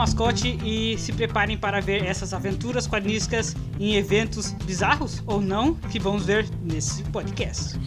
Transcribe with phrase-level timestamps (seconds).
[0.00, 5.98] Mascote e se preparem para ver essas aventuras quadrinísticas em eventos bizarros ou não que
[5.98, 7.78] vamos ver nesse podcast.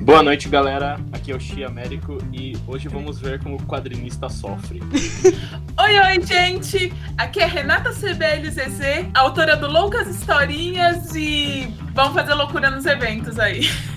[0.00, 1.00] Boa noite, galera.
[1.12, 4.80] Aqui é o Xi Américo e hoje vamos ver como o quadrinista sofre.
[5.76, 6.92] oi, oi, gente!
[7.18, 13.68] Aqui é Renata CBLZZ, autora do Loucas Historinhas e vamos fazer loucura nos eventos aí.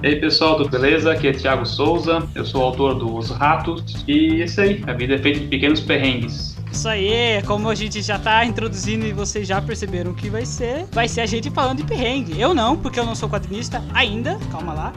[0.00, 1.10] E aí pessoal, tudo beleza?
[1.10, 5.16] Aqui é Thiago Souza, eu sou autor dos Ratos e é isso aí, a vida
[5.16, 6.51] é feita de pequenos perrengues.
[6.72, 10.46] Isso aí, como a gente já tá introduzindo e vocês já perceberam o que vai
[10.46, 12.40] ser, vai ser a gente falando de perrengue.
[12.40, 14.92] Eu não, porque eu não sou quadrinista ainda, calma lá.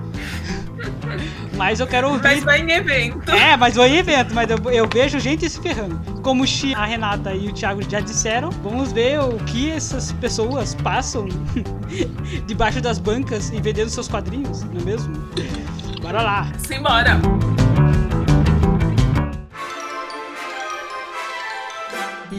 [1.58, 2.24] Mas eu quero ouvir.
[2.24, 3.32] Mas vai em evento.
[3.32, 6.00] É, mas vai em evento, mas eu, eu vejo gente se ferrando.
[6.22, 10.76] Como o a Renata e o Thiago já disseram, vamos ver o que essas pessoas
[10.76, 11.28] passam
[12.46, 15.14] debaixo das bancas e vendendo seus quadrinhos, não é mesmo?
[16.02, 16.52] Bora lá.
[16.58, 17.22] Simbora.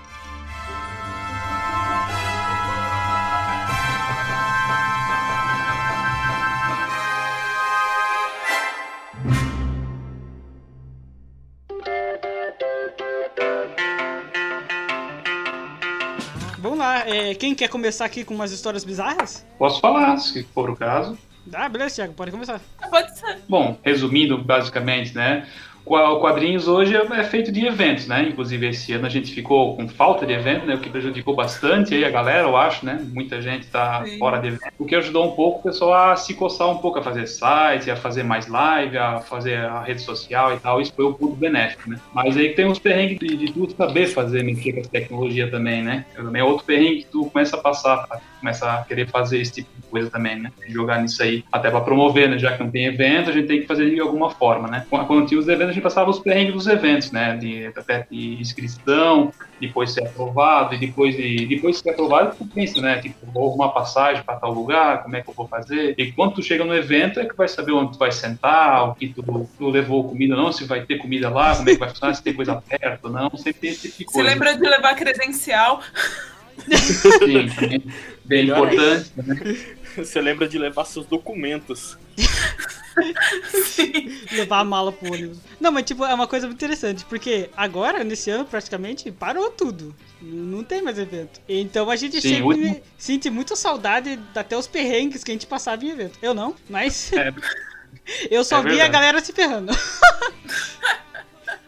[16.80, 19.46] Lá, é, quem quer começar aqui com umas histórias bizarras?
[19.58, 21.16] Posso falar, se for o caso.
[21.52, 22.60] Ah, beleza, Thiago, pode começar.
[22.90, 23.38] Pode ser.
[23.48, 25.48] Bom, resumindo basicamente, né?
[25.84, 28.28] O quadrinhos hoje é feito de eventos, né?
[28.28, 30.74] Inclusive esse ano a gente ficou com falta de evento, né?
[30.74, 33.04] O que prejudicou bastante aí a galera, eu acho, né?
[33.12, 34.72] Muita gente está fora de evento.
[34.78, 37.90] O que ajudou um pouco o pessoal a se coçar um pouco, a fazer site,
[37.90, 40.80] a fazer mais live, a fazer a rede social e tal.
[40.80, 41.98] Isso foi o ponto benéfico, né?
[42.14, 45.82] Mas aí tem uns perrengues de, de tu saber fazer mexer com a tecnologia também,
[45.82, 46.04] né?
[46.14, 48.06] Também é outro perrengue que tu começa a passar,
[48.38, 50.52] começa a querer fazer esse tipo de coisa também, né?
[50.68, 52.38] Jogar nisso aí, até para promover, né?
[52.38, 54.86] Já que não tem evento, a gente tem que fazer de alguma forma, né?
[54.88, 57.36] Quando tinha os eventos a gente passava os perrengues dos eventos, né?
[57.36, 57.72] De,
[58.10, 62.98] de inscrição, depois ser aprovado, e depois de depois de ser aprovado, tu pensa, né?
[63.00, 65.94] Tipo, vou uma passagem para tal lugar, como é que eu vou fazer?
[65.96, 68.94] E quando tu chega no evento, é que vai saber onde tu vai sentar, o
[68.94, 71.78] que tu, tu levou comida ou não, se vai ter comida lá, como é que
[71.78, 74.28] vai funcionar, se tem coisa perto ou não, sempre tem esse tipo de coisa.
[74.28, 75.80] Se lembra de levar credencial?
[76.58, 77.48] Sim,
[78.24, 79.12] bem Melhor importante.
[79.16, 79.56] Né?
[79.96, 81.96] Você lembra de levar seus documentos.
[84.32, 85.38] Levar a mala pro ônibus.
[85.60, 89.94] Não, mas tipo, é uma coisa muito interessante, porque agora, nesse ano, praticamente, parou tudo.
[90.20, 91.40] Não tem mais evento.
[91.48, 95.84] Então a gente Sim, sempre sente muita saudade até os perrengues que a gente passava
[95.84, 96.18] em evento.
[96.20, 97.12] Eu não, mas.
[97.12, 97.32] É.
[98.30, 99.72] eu só é vi a galera se ferrando.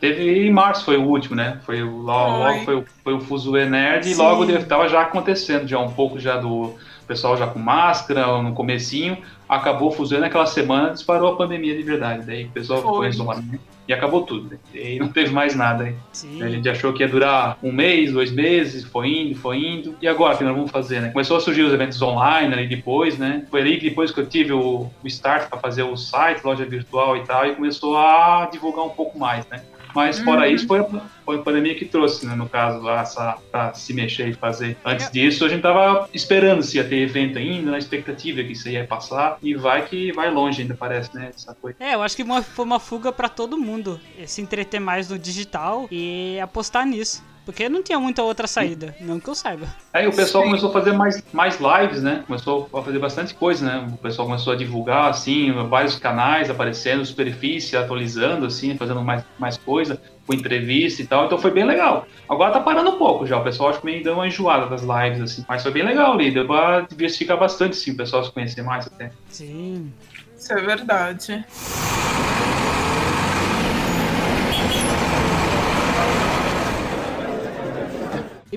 [0.02, 1.61] Teve em março, foi o último, né?
[1.64, 4.11] Foi o, logo, logo foi, o, foi o Fuzue Nerd Sim.
[4.11, 6.75] e logo estava já acontecendo já um pouco já do
[7.06, 9.17] pessoal já com máscara no comecinho,
[9.56, 12.25] acabou o Fuzue naquela semana, disparou a pandemia de verdade.
[12.26, 14.50] Daí o pessoal foi isolamento e acabou tudo.
[14.50, 14.58] Né?
[14.72, 15.88] E não teve mais nada.
[15.88, 15.96] Hein?
[16.40, 19.94] A gente achou que ia durar um mês, dois meses, foi indo, foi indo.
[20.00, 21.10] E agora, o que nós vamos fazer, né?
[21.10, 23.44] Começou a surgir os eventos online ali depois, né?
[23.50, 26.64] Foi ali que depois que eu tive o, o start para fazer o site, loja
[26.64, 29.62] virtual e tal, e começou a divulgar um pouco mais, né?
[29.94, 30.55] Mas fora uhum.
[30.55, 30.87] isso, foi a,
[31.25, 34.77] foi a pandemia que trouxe, né, no caso, essa, pra se mexer e fazer.
[34.85, 38.69] Antes disso, a gente tava esperando se ia ter evento ainda, na expectativa que isso
[38.69, 41.77] ia passar, e vai que vai longe ainda, parece, né, essa coisa.
[41.81, 45.19] É, eu acho que uma, foi uma fuga para todo mundo, se entreter mais no
[45.19, 47.23] digital e apostar nisso.
[47.44, 49.67] Porque não tinha muita outra saída, não que eu saiba.
[49.93, 50.50] Aí o pessoal Sim.
[50.50, 52.23] começou a fazer mais, mais lives, né?
[52.27, 53.89] Começou a fazer bastante coisa, né?
[53.93, 59.56] O pessoal começou a divulgar, assim, vários canais aparecendo, superfície, atualizando, assim, fazendo mais, mais
[59.56, 61.27] coisa, com entrevista e tal.
[61.27, 62.06] Então foi bem legal.
[62.29, 63.39] Agora tá parando um pouco já.
[63.39, 65.45] O pessoal acho que meio deu uma enjoada das lives, assim.
[65.49, 66.31] Mas foi bem legal ali.
[66.31, 69.11] Deu pra diversificar bastante, sim, o pessoal se conhecer mais até.
[69.29, 69.93] Sim.
[70.38, 71.45] Isso é verdade.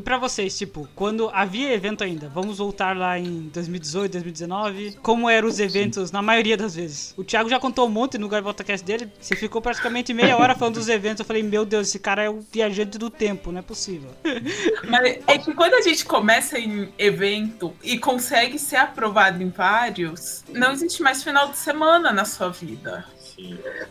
[0.06, 5.48] Para vocês, tipo, quando havia evento ainda, vamos voltar lá em 2018, 2019, como eram
[5.48, 7.12] os eventos na maioria das vezes?
[7.18, 10.75] O Thiago já contou um monte no GaivotaCast dele, você ficou praticamente meia hora falando
[10.75, 13.63] dos eventos, eu falei, meu Deus, esse cara é o viajante do tempo, não é
[13.63, 14.12] possível.
[14.88, 20.44] Mas é que quando a gente começa em evento e consegue ser aprovado em vários,
[20.50, 23.04] não existe mais final de semana na sua vida.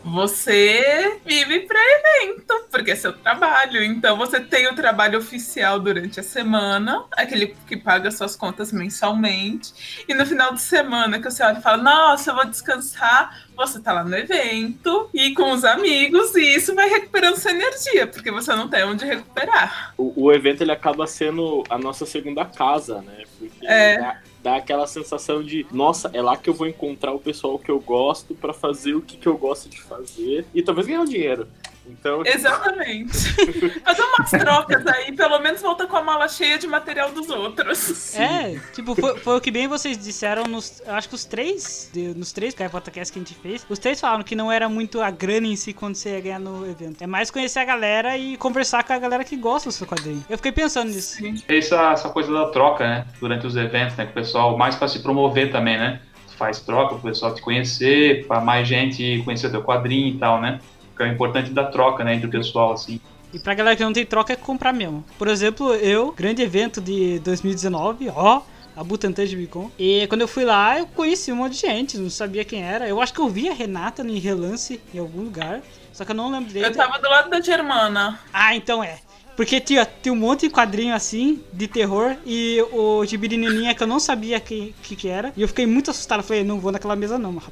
[0.03, 3.83] Você vive para evento, porque é seu trabalho.
[3.83, 10.05] Então você tem o trabalho oficial durante a semana, aquele que paga suas contas mensalmente.
[10.07, 13.45] E no final de semana que você olha e fala: Nossa, eu vou descansar.
[13.55, 18.05] Você tá lá no evento e com os amigos, e isso vai recuperando sua energia,
[18.05, 19.93] porque você não tem onde recuperar.
[19.97, 23.23] O, o evento ele acaba sendo a nossa segunda casa, né?
[23.39, 27.57] Porque é dá aquela sensação de, nossa, é lá que eu vou encontrar o pessoal
[27.57, 31.03] que eu gosto para fazer o que, que eu gosto de fazer e talvez ganhar
[31.03, 31.47] dinheiro.
[31.87, 33.17] Então, tipo, Exatamente.
[33.83, 37.77] Fazer umas trocas aí, pelo menos volta com a mala cheia de material dos outros.
[37.77, 38.21] Sim.
[38.21, 40.81] É, tipo, foi, foi, o que bem vocês disseram nos.
[40.87, 44.35] Acho que os três, nos três podcast que a gente fez, os três falaram que
[44.35, 47.01] não era muito a grana em si quando você ia ganhar no evento.
[47.01, 50.23] É mais conhecer a galera e conversar com a galera que gosta do seu quadrinho.
[50.29, 51.17] Eu fiquei pensando nisso.
[51.17, 51.35] Sim.
[51.47, 53.05] Essa, essa coisa da troca, né?
[53.19, 54.05] Durante os eventos, né?
[54.05, 56.01] Com o pessoal, mais para se promover também, né?
[56.37, 60.41] Faz troca, o pessoal te conhecer, para mais gente conhecer o teu quadrinho e tal,
[60.41, 60.59] né?
[60.95, 62.99] Que é importante da troca, né, entre o pessoal, assim.
[63.33, 65.03] E pra galera que não tem troca, é comprar mesmo.
[65.17, 68.41] Por exemplo, eu, grande evento de 2019, ó,
[68.75, 69.71] a Butantan de Bicon.
[69.77, 72.87] E quando eu fui lá, eu conheci um monte de gente, não sabia quem era.
[72.87, 75.61] Eu acho que eu vi a Renata no relance em algum lugar,
[75.93, 76.65] só que eu não lembro dele.
[76.65, 78.19] Eu tava do lado da Germana.
[78.33, 78.99] Ah, então é.
[79.35, 83.87] Porque tinha, tinha um monte de quadrinho assim, de terror, e o Gibirininha que eu
[83.87, 85.33] não sabia que, que, que era.
[85.35, 86.23] E eu fiquei muito assustado.
[86.23, 87.51] Falei, não vou naquela mesa não, mano.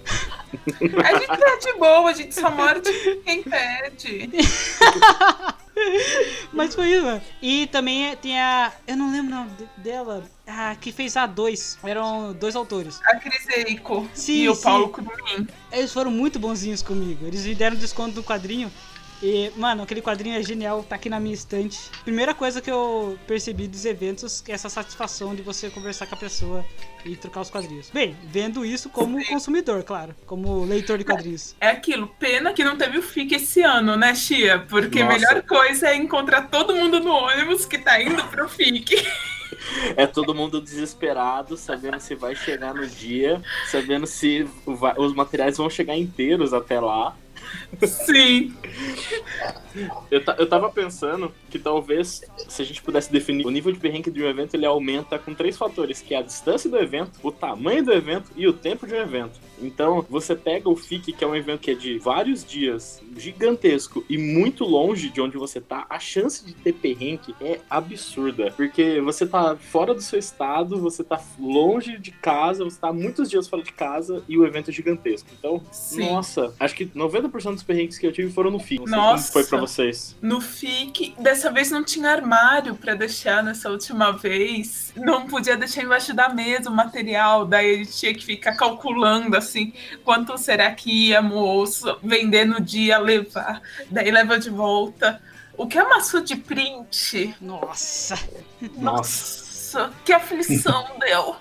[1.03, 2.91] A gente é de boa, a gente só morde
[3.25, 4.29] quem pede.
[6.53, 7.21] Mas foi isso, mano.
[7.41, 8.71] E também tem a.
[8.87, 10.23] Eu não lembro o nome dela.
[10.45, 11.77] Ah, que fez a dois.
[11.83, 12.99] Eram dois autores.
[13.05, 14.63] A Cris Eiko sim, e o sim.
[14.63, 15.47] Paulo Cudmin.
[15.71, 17.25] Eles foram muito bonzinhos comigo.
[17.25, 18.71] Eles me deram desconto do quadrinho.
[19.23, 21.79] E, mano, aquele quadrinho é genial, tá aqui na minha estante.
[22.03, 26.17] Primeira coisa que eu percebi dos eventos é essa satisfação de você conversar com a
[26.17, 26.65] pessoa
[27.05, 27.89] e trocar os quadrinhos.
[27.89, 31.55] Bem, vendo isso como consumidor, claro, como leitor de quadrinhos.
[31.61, 34.59] É aquilo, pena que não teve o FIC esse ano, né, Chia?
[34.59, 38.93] Porque a melhor coisa é encontrar todo mundo no ônibus que tá indo pro FIC.
[39.95, 45.69] É todo mundo desesperado, sabendo se vai chegar no dia, sabendo se os materiais vão
[45.69, 47.15] chegar inteiros até lá.
[47.85, 48.53] Sim.
[50.11, 54.11] Eu, eu tava pensando que talvez, se a gente pudesse definir o nível de perrengue
[54.11, 57.31] de um evento, ele aumenta com três fatores, que é a distância do evento, o
[57.31, 59.39] tamanho do evento e o tempo de um evento.
[59.61, 64.03] Então, você pega o FIC, que é um evento que é de vários dias, gigantesco
[64.09, 68.51] e muito longe de onde você tá, a chance de ter perrengue é absurda.
[68.55, 73.29] Porque você tá fora do seu estado, você tá longe de casa, você tá muitos
[73.29, 75.29] dias fora de casa e o evento é gigantesco.
[75.37, 76.09] Então, Sim.
[76.09, 78.89] nossa, acho que 90% dos perrengues que eu tive foram no FIC.
[78.89, 79.31] Nossa.
[79.31, 80.15] Foi pra vocês?
[80.21, 84.93] No FIC, dessa vez não tinha armário para deixar nessa última vez.
[84.95, 89.73] Não podia deixar embaixo da mesa o material, daí gente tinha que ficar calculando assim,
[90.03, 95.21] quanto será que ia moço vender no dia, levar, daí leva de volta.
[95.55, 97.35] O que amassou de print?
[97.39, 98.17] Nossa!
[98.77, 101.35] Nossa, que aflição deu.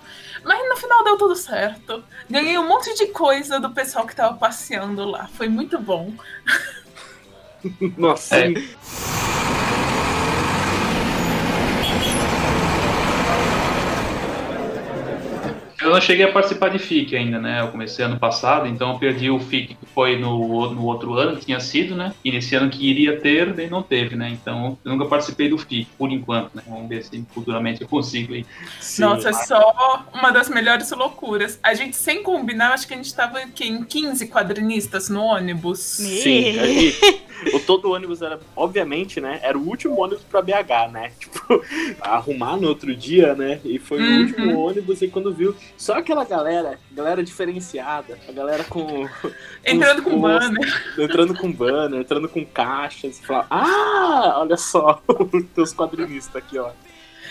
[0.45, 2.05] Mas no final deu tudo certo.
[2.29, 5.29] Ganhei um monte de coisa do pessoal que tava passeando lá.
[5.35, 6.13] Foi muito bom.
[7.97, 8.37] Nossa.
[8.39, 8.53] É.
[15.83, 17.61] Eu não cheguei a participar de FIC ainda, né?
[17.61, 21.37] Eu comecei ano passado, então eu perdi o FIC que foi no, no outro ano,
[21.37, 22.15] que tinha sido, né?
[22.25, 24.31] E nesse ano que iria ter, daí não teve, né?
[24.31, 26.63] Então eu nunca participei do FIC, por enquanto, né?
[26.67, 28.47] Vamos ver se futuramente eu consigo aí.
[28.99, 31.59] Nossa, é só uma das melhores loucuras.
[31.63, 35.81] A gente, sem combinar, acho que a gente tava aqui, em 15 quadrinistas no ônibus.
[35.81, 36.95] Sim, aí,
[37.53, 39.41] o todo ônibus era, obviamente, né?
[39.43, 41.13] Era o último ônibus pra BH, né?
[41.23, 41.65] Tipo,
[42.01, 43.61] arrumar no outro dia, né?
[43.65, 44.17] E foi uhum.
[44.17, 49.09] o último ônibus e quando viu só aquela galera, galera diferenciada, a galera com.
[49.67, 50.83] Entrando com, banner.
[50.97, 53.19] Entrando com banner, entrando com caixas.
[53.19, 56.71] Fala, ah, olha só, os teus quadrinistas aqui, ó.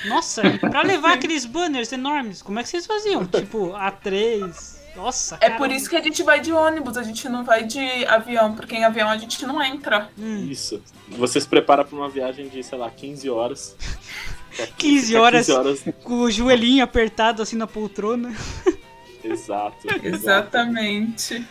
[0.03, 3.25] Nossa, pra levar aqueles banners enormes, como é que vocês faziam?
[3.25, 4.81] Tipo, A3.
[4.97, 8.05] Nossa, É por isso que a gente vai de ônibus, a gente não vai de
[8.05, 10.09] avião, porque em avião a gente não entra.
[10.19, 10.45] Hum.
[10.49, 10.83] Isso.
[11.07, 13.77] Você se prepara pra uma viagem de, sei lá, 15 horas.
[14.77, 18.35] 15 horas, 15 horas com o joelhinho apertado assim na poltrona.
[19.23, 19.87] Exato.
[20.03, 21.45] Exatamente.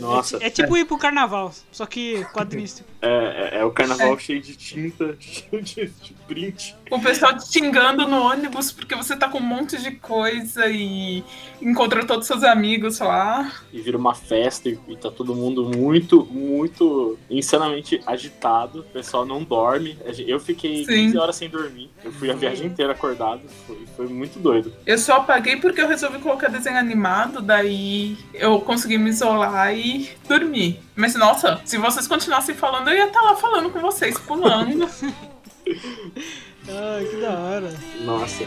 [0.00, 0.38] Nossa.
[0.38, 2.88] É, é, tipo ir pro carnaval, só que quadrístico.
[3.00, 3.08] É,
[3.54, 4.18] é, é, o carnaval é.
[4.18, 6.76] cheio de tinta, cheio de, de print.
[6.90, 11.24] O pessoal te xingando no ônibus porque você tá com um monte de coisa e
[11.60, 13.50] encontra todos os seus amigos lá.
[13.72, 18.80] E vira uma festa e, e tá todo mundo muito, muito insanamente agitado.
[18.80, 19.98] O pessoal não dorme.
[20.26, 21.06] Eu fiquei Sim.
[21.06, 21.90] 15 horas sem dormir.
[22.04, 23.42] Eu fui a viagem inteira acordado.
[23.66, 24.72] Foi, foi muito doido.
[24.84, 30.10] Eu só apaguei porque eu resolvi colocar desenho animado, daí eu consegui me isolar e
[30.28, 30.80] dormir.
[30.94, 34.88] Mas nossa, se vocês continuassem falando, eu ia estar tá lá falando com vocês, pulando.
[36.68, 37.72] Ai, que da hora.
[38.04, 38.44] Nossa.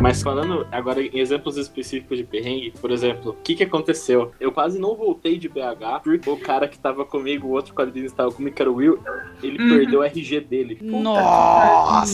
[0.00, 4.30] Mas falando agora em exemplos específicos de perrengue, por exemplo, o que que aconteceu?
[4.38, 8.06] Eu quase não voltei de BH porque o cara que tava comigo, o outro quadrinho
[8.06, 9.00] estava comigo, que era o Will,
[9.42, 9.68] ele uhum.
[9.68, 10.78] perdeu o RG dele.
[10.80, 12.06] Nossa!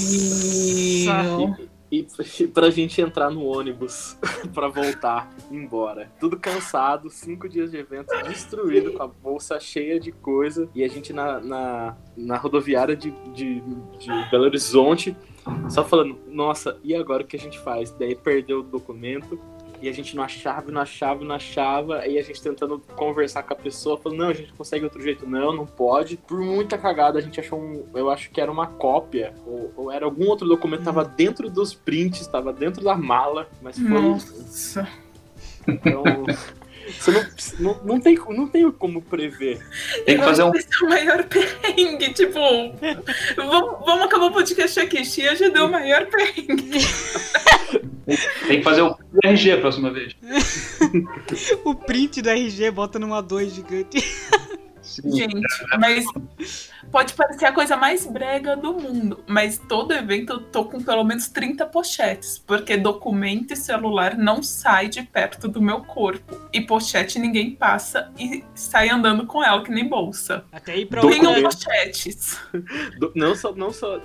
[1.93, 2.07] E,
[2.41, 4.19] e pra gente entrar no ônibus
[4.55, 6.11] pra voltar embora.
[6.19, 10.69] Tudo cansado, cinco dias de evento destruído, com a bolsa cheia de coisa.
[10.75, 15.15] E a gente na, na, na rodoviária de, de, de Belo Horizonte,
[15.69, 17.91] só falando, nossa, e agora o que a gente faz?
[17.91, 19.39] Daí perdeu o documento,
[19.83, 23.53] e a gente não achava, não achava, não achava, aí a gente tentando conversar com
[23.53, 26.17] a pessoa, falando, não, a gente consegue outro jeito, não, não pode.
[26.17, 29.93] Por muita cagada, a gente achou um, eu acho que era uma cópia, ou, ou
[29.93, 30.85] era algum outro documento, hum.
[30.85, 33.89] tava dentro dos prints, tava dentro da mala, mas foi...
[33.89, 34.89] Nossa.
[35.67, 36.05] Então...
[36.99, 37.27] Você não,
[37.59, 39.61] não, não, tem, não tem como prever.
[40.05, 40.55] Tem que fazer um.
[40.55, 42.13] Esse é o maior perrengue.
[42.13, 42.39] Tipo,
[43.37, 45.05] vamos, vamos acabar o podcast aqui.
[45.05, 46.81] Chia já deu o maior perrengue.
[48.47, 50.15] Tem que fazer o RG a próxima vez.
[51.65, 53.99] o print do RG bota numa 2 gigante.
[54.93, 55.13] Sim.
[55.17, 55.47] Gente,
[55.79, 56.05] mas
[56.91, 61.05] pode parecer a coisa mais brega do mundo, mas todo evento eu tô com pelo
[61.05, 66.41] menos 30 pochetes, porque documento e celular não sai de perto do meu corpo.
[66.53, 70.45] E pochete ninguém passa e sai andando com ela, que nem bolsa.
[70.53, 72.39] Até aí pra Tenham pochetes.
[73.15, 74.01] não só, não só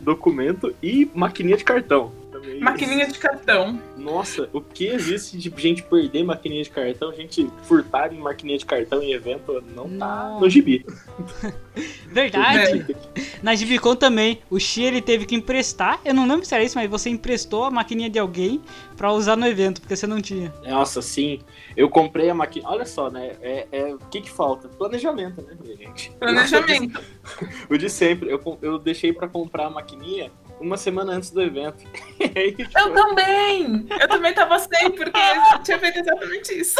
[0.00, 2.60] documento e maquininha de cartão também.
[2.60, 3.80] Maquininha de cartão.
[3.96, 8.66] Nossa, o que existe de gente perder maquininha de cartão, gente furtar em maquininha de
[8.66, 10.84] cartão em evento, não tá no gibi.
[12.06, 12.84] Verdade.
[13.14, 13.22] É.
[13.42, 16.76] Na Gibicon também, o Xi ele teve que emprestar, eu não lembro se era isso,
[16.76, 18.60] mas você emprestou a maquininha de alguém
[18.96, 20.52] pra usar no evento, porque você não tinha.
[20.64, 21.40] Nossa, sim.
[21.76, 22.70] Eu comprei a maquininha.
[22.70, 23.32] Olha só, né?
[23.40, 23.94] É, é...
[23.94, 24.68] O que que falta?
[24.68, 26.10] Planejamento, né, minha gente?
[26.18, 27.00] Planejamento.
[27.70, 28.30] o de sempre.
[28.30, 30.30] Eu, eu deixei pra comprar a maquininha
[30.62, 31.84] uma semana antes do evento.
[32.34, 32.78] Aí, tipo...
[32.78, 33.86] Eu também!
[34.00, 35.18] Eu também tava sem, porque
[35.54, 36.78] eu tinha feito exatamente isso.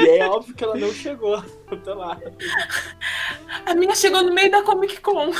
[0.00, 2.18] E aí é óbvio que ela não chegou até lá.
[3.66, 5.30] A minha chegou no meio da Comic Con.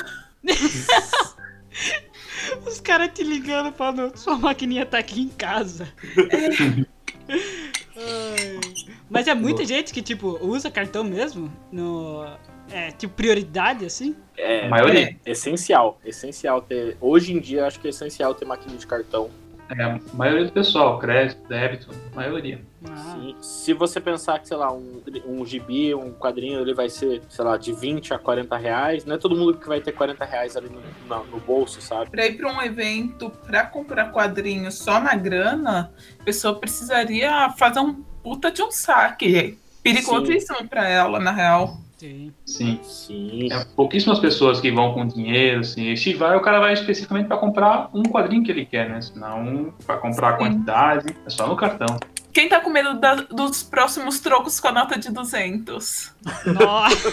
[2.66, 5.90] Os caras te ligando falando, sua maquininha tá aqui em casa.
[7.96, 8.60] É.
[9.08, 12.24] Mas é muita gente que, tipo, usa cartão mesmo no.
[12.70, 14.16] É, tipo, prioridade, assim?
[14.37, 15.16] É, a maioria.
[15.25, 15.98] É essencial.
[16.04, 16.96] Essencial ter.
[17.00, 19.30] Hoje em dia, acho que é essencial ter máquina de cartão.
[19.70, 22.60] É, a maioria do pessoal, crédito, débito, maioria.
[22.88, 23.18] Ah.
[23.40, 27.44] Se você pensar que, sei lá, um, um gibi, um quadrinho, ele vai ser, sei
[27.44, 30.56] lá, de 20 a 40 reais, não é todo mundo que vai ter 40 reais
[30.56, 32.10] ali no, no, no bolso, sabe?
[32.10, 37.80] Pra ir pra um evento, pra comprar quadrinho só na grana, a pessoa precisaria fazer
[37.80, 39.58] um puta de um saque.
[39.82, 41.76] Perigosíssimo pra ela, na real.
[41.98, 42.32] Sim.
[42.46, 42.80] Sim.
[42.84, 43.52] Sim.
[43.52, 45.96] É pouquíssimas pessoas que vão com dinheiro, assim.
[45.96, 49.00] Se vai, o cara vai especificamente para comprar um quadrinho que ele quer, né?
[49.02, 51.98] Senão, para comprar a quantidade, é só no cartão.
[52.32, 56.14] Quem tá com medo da, dos próximos trocos com a nota de 200?
[56.46, 57.12] Nossa!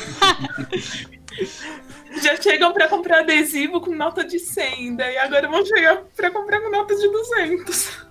[2.21, 6.61] Já chegam para comprar adesivo com nota de 100, daí agora vão chegar para comprar
[6.61, 8.04] com nota de 200.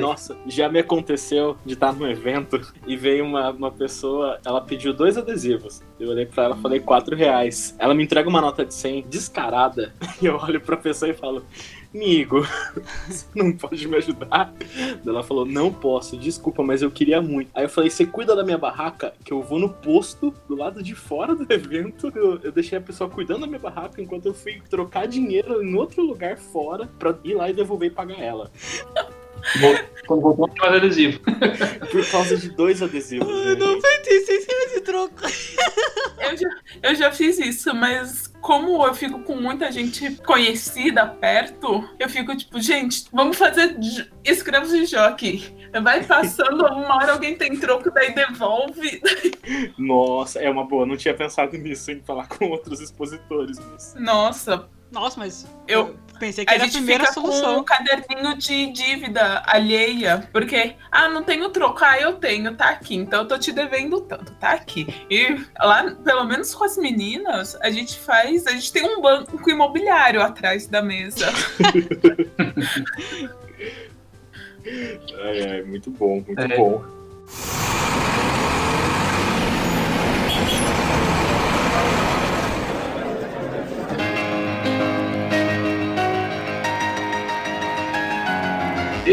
[0.00, 4.92] Nossa, já me aconteceu de estar num evento e veio uma, uma pessoa, ela pediu
[4.92, 5.82] dois adesivos.
[5.98, 7.74] Eu olhei pra ela e falei 4 reais.
[7.78, 11.44] Ela me entrega uma nota de 100 descarada e eu olho pra pessoa e falo:
[11.94, 12.46] amigo,
[13.06, 14.52] você não pode me ajudar?
[15.06, 17.50] Ela falou, não posso, desculpa, mas eu queria muito.
[17.54, 20.82] Aí eu falei, você cuida da minha barraca, que eu vou no posto, do lado
[20.82, 22.12] de fora do evento.
[22.14, 25.74] Eu, eu deixei a pessoa cuidando da minha barraca enquanto eu fui trocar dinheiro em
[25.74, 28.50] outro lugar fora pra ir lá e devolver e pagar ela.
[30.06, 31.20] Quando voltou, mais adesivo.
[31.90, 33.28] Por causa de dois adesivos.
[33.28, 35.14] Eu não perdi 6 reais de troco.
[36.20, 36.48] Eu já,
[36.82, 42.36] eu já fiz isso, mas como eu fico com muita gente conhecida perto, eu fico
[42.36, 43.78] tipo, gente, vamos fazer
[44.24, 45.62] escravos de jockey.
[45.82, 49.00] Vai passando uma hora alguém tem troco, daí devolve.
[49.78, 50.84] Nossa, é uma boa.
[50.84, 53.58] Não tinha pensado nisso, em falar com outros expositores.
[53.58, 53.94] Mas...
[53.98, 57.54] Nossa, nossa, mas eu pensei que a era a primeira fica solução.
[57.54, 62.68] Com um caderninho de dívida alheia, porque ah, não tenho troco, ah, eu tenho, tá
[62.68, 64.86] aqui, então eu tô te devendo tanto, tá aqui.
[65.10, 69.50] E lá, pelo menos com as meninas, a gente faz, a gente tem um banco
[69.50, 71.26] imobiliário atrás da mesa.
[75.24, 76.56] ai, ai, muito bom, muito é.
[76.56, 76.84] bom.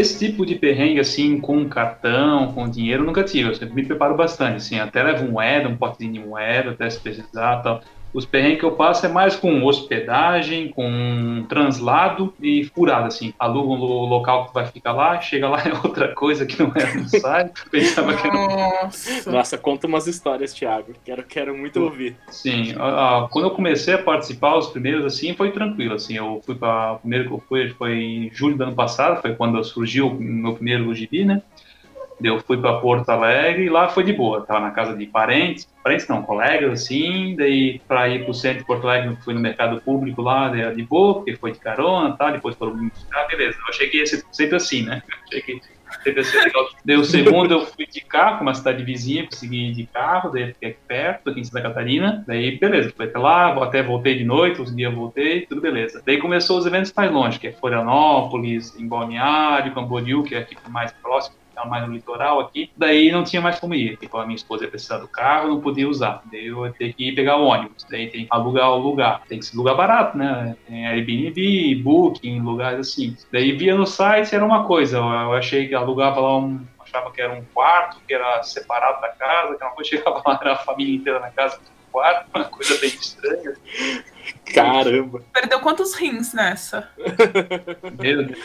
[0.00, 3.50] Esse tipo de perrengue, assim, com cartão, com dinheiro, nunca tive.
[3.50, 7.00] Eu sempre me preparo bastante, assim, até levo moeda, um potezinho de moeda, até se
[7.00, 7.80] precisar tal.
[8.12, 13.32] Os perrengues que eu passo é mais com hospedagem, com translado e furada, assim.
[13.38, 16.94] Aluga um local que vai ficar lá, chega lá é outra coisa que não é
[16.94, 17.52] no site.
[17.70, 18.36] Pensava que era...
[18.36, 19.30] Nossa.
[19.30, 20.92] Nossa, conta umas histórias, Thiago.
[21.04, 22.16] Quero, quero muito ouvir.
[22.28, 26.16] Sim, uh, quando eu comecei a participar, os primeiros, assim, foi tranquilo, assim.
[26.16, 29.34] Eu fui para O primeiro que eu fui foi em julho do ano passado, foi
[29.34, 31.42] quando surgiu o meu primeiro gibi, né?
[32.22, 34.42] Eu fui para Porto Alegre e lá foi de boa.
[34.42, 37.34] Tava na casa de parentes, parentes não, colegas, assim.
[37.36, 40.74] Daí, para ir para o centro de Porto Alegre, fui no mercado público lá, era
[40.74, 42.30] de boa, porque foi de carona tá?
[42.30, 43.56] Depois foram me buscar, beleza.
[43.58, 45.02] Eu achei que ia ser sempre assim, né?
[45.30, 45.60] Que
[46.04, 46.68] sempre ser legal.
[47.00, 50.70] O segundo, eu fui de carro, uma cidade vizinha, consegui ir de carro, daí fiquei
[50.70, 52.24] aqui perto, aqui em Santa Catarina.
[52.26, 56.02] Daí, beleza, fui até lá, até voltei de noite, uns dias voltei, tudo beleza.
[56.04, 60.56] Daí começou os eventos mais longe, que é Florianópolis, em Balneário, Camboriú, que é aqui
[60.68, 63.96] mais próximo mais no litoral aqui, daí não tinha mais como ir.
[63.96, 66.22] Tipo, a minha esposa ia precisar do carro, não podia usar.
[66.30, 67.86] Daí eu ia ter que ir pegar o ônibus.
[67.90, 69.22] Daí tem que alugar o lugar.
[69.28, 70.56] Tem que ser lugar barato, né?
[70.66, 73.16] Tem Airbnb, Booking, lugares assim.
[73.32, 74.98] Daí via no site, era uma coisa.
[74.98, 79.08] Eu achei que alugava lá um achava que era um quarto, que era separado da
[79.10, 82.44] casa, que uma coisa chegava lá, era a família inteira na casa do quarto, uma
[82.44, 83.54] coisa bem estranha.
[84.52, 85.22] Caramba!
[85.32, 86.90] Perdeu quantos rins nessa?
[87.98, 88.38] Meu Deus.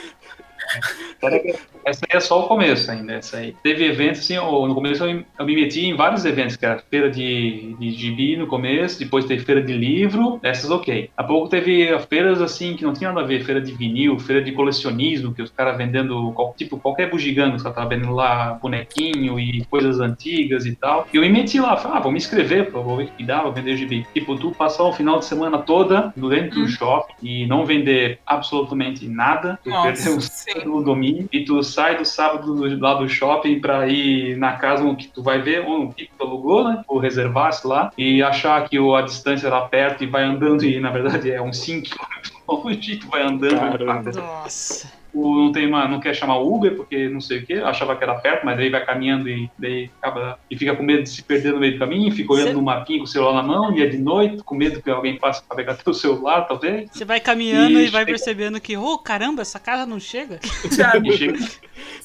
[1.85, 3.13] Essa aí é só o começo ainda.
[3.13, 3.55] Essa aí.
[3.63, 7.09] Teve eventos, assim, no começo eu, eu, me meti em vários eventos, que era feira
[7.09, 11.09] de, de gibi no começo, depois teve feira de livro, essas ok.
[11.15, 14.41] Há pouco teve feiras assim que não tinha nada a ver, feira de vinil, feira
[14.41, 19.39] de colecionismo, que os caras vendendo tipo qualquer bugiganga, os caras estavam vendendo lá bonequinho
[19.39, 21.07] e coisas antigas e tal.
[21.13, 23.41] E eu me meti lá, falei, ah, vou me inscrever, vou ver o que dá,
[23.41, 24.05] vou vender gibi.
[24.13, 26.63] Tipo, tu passar o final de semana toda dentro hum.
[26.63, 30.21] do shopping e não vender absolutamente nada, Nossa, perdeu
[30.63, 34.85] no domingo e tu sai do sábado do, lá do shopping pra ir na casa
[34.95, 36.83] que tu vai ver um que tu alugou, né?
[36.87, 40.91] Ou reservasse lá e achar que a distância era perto e vai andando e na
[40.91, 43.59] verdade é uns 5 km longe, tu vai andando.
[43.59, 44.11] Caramba.
[44.11, 45.04] Nossa.
[45.15, 48.03] O- não tem uma, não quer chamar Uber porque não sei o que, achava que
[48.03, 51.23] era perto, mas aí vai caminhando e daí acaba e fica com medo de se
[51.23, 53.73] perder no meio do caminho, fica olhando Cê- no mapinha com o celular na mão,
[53.75, 56.89] e é de noite, com medo que alguém passe pra pegar teu celular, talvez.
[56.91, 60.39] Você vai caminhando e, E vai chega- percebendo que, oh, caramba, essa casa não chega.
[60.69, 61.37] Chega,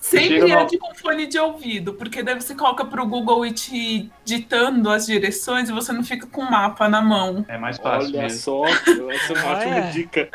[0.00, 3.52] sempre Chega no- ande com fone de ouvido, porque daí você coloca pro Google e
[3.52, 7.44] te ditando as direções e você não fica com o mapa na mão.
[7.48, 8.38] é mais fácil Olha mesmo.
[8.38, 8.90] só, essa
[9.32, 10.28] é uma ótima dica.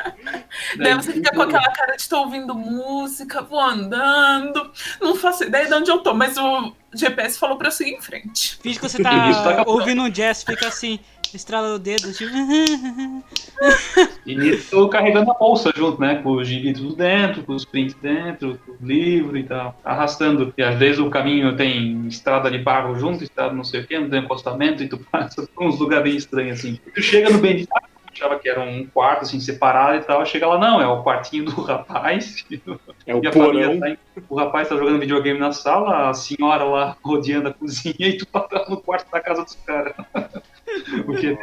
[0.77, 5.67] Daí você fica com aquela cara de tô ouvindo música, vou andando, não faço ideia
[5.67, 8.57] de onde eu tô, mas o GPS falou pra eu seguir em frente.
[8.61, 9.09] Finge que você tá
[9.43, 9.77] tá captando.
[9.77, 10.99] ouvindo um jazz, fica assim,
[11.33, 12.31] estrala o dedo, tipo.
[14.25, 16.15] E nisso tô carregando a bolsa junto, né?
[16.15, 19.79] Com os gibi tudo dentro, com os prints dentro, com o livro e tal.
[19.83, 20.53] Arrastando.
[20.57, 23.99] E às vezes o caminho tem estrada de barro junto, estrada não sei o que,
[23.99, 26.79] não tem acostamento, e tu passa por uns lugares bem estranhos assim.
[26.85, 27.69] E tu chega no bendito.
[28.15, 30.25] Achava que era um quarto assim, separado e tal.
[30.25, 32.45] Chega lá, não, é o quartinho do rapaz.
[33.05, 33.47] É o E porão.
[33.47, 33.97] família tá em-
[34.29, 38.25] O rapaz tá jogando videogame na sala, a senhora lá rodeando a cozinha e tu
[38.31, 39.93] tá no quarto da casa dos caras.
[41.05, 41.37] Porque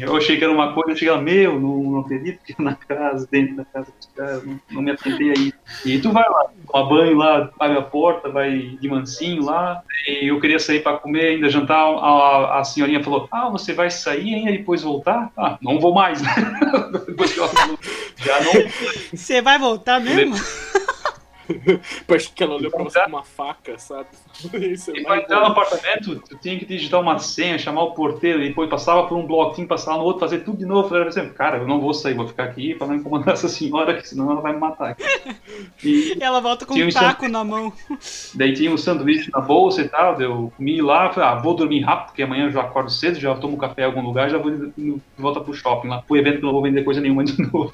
[0.00, 2.62] eu achei que era uma coisa, eu cheguei lá, meu, não, não acredito que é
[2.62, 5.52] na casa, dentro da casa dos caras, não, não me atentei aí.
[5.84, 10.28] E tu vai lá, toma banho lá, abre a porta, vai de mansinho lá, e
[10.28, 14.34] eu queria sair pra comer, ainda jantar, a, a senhorinha falou, ah, você vai sair
[14.34, 15.30] ainda e depois voltar?
[15.36, 16.34] Ah, não vou mais, né?
[18.16, 18.52] Já não
[19.14, 20.34] Você vai voltar mesmo?
[22.06, 24.08] Parece que ela olhou pra você com uma faca, sabe?
[24.54, 27.92] Isso é E pra entrar no apartamento, tu tinha que digitar uma senha, chamar o
[27.92, 30.86] porteiro, e depois passava por um bloquinho, passava no outro, fazer tudo de novo.
[30.86, 33.48] Eu falei assim, cara, eu não vou sair, vou ficar aqui pra não incomodar essa
[33.48, 34.96] senhora, que senão ela vai me matar.
[35.82, 37.72] E E ela volta com um um taco na mão.
[38.34, 41.80] daí tinha um sanduíche na bolsa e tal, eu comi lá, falei, ah, vou dormir
[41.80, 44.50] rápido, porque amanhã eu já acordo cedo, já tomo café em algum lugar, já vou
[44.50, 46.02] de de volta pro shopping lá.
[46.02, 47.72] Pro evento que eu não vou vender coisa nenhuma de novo.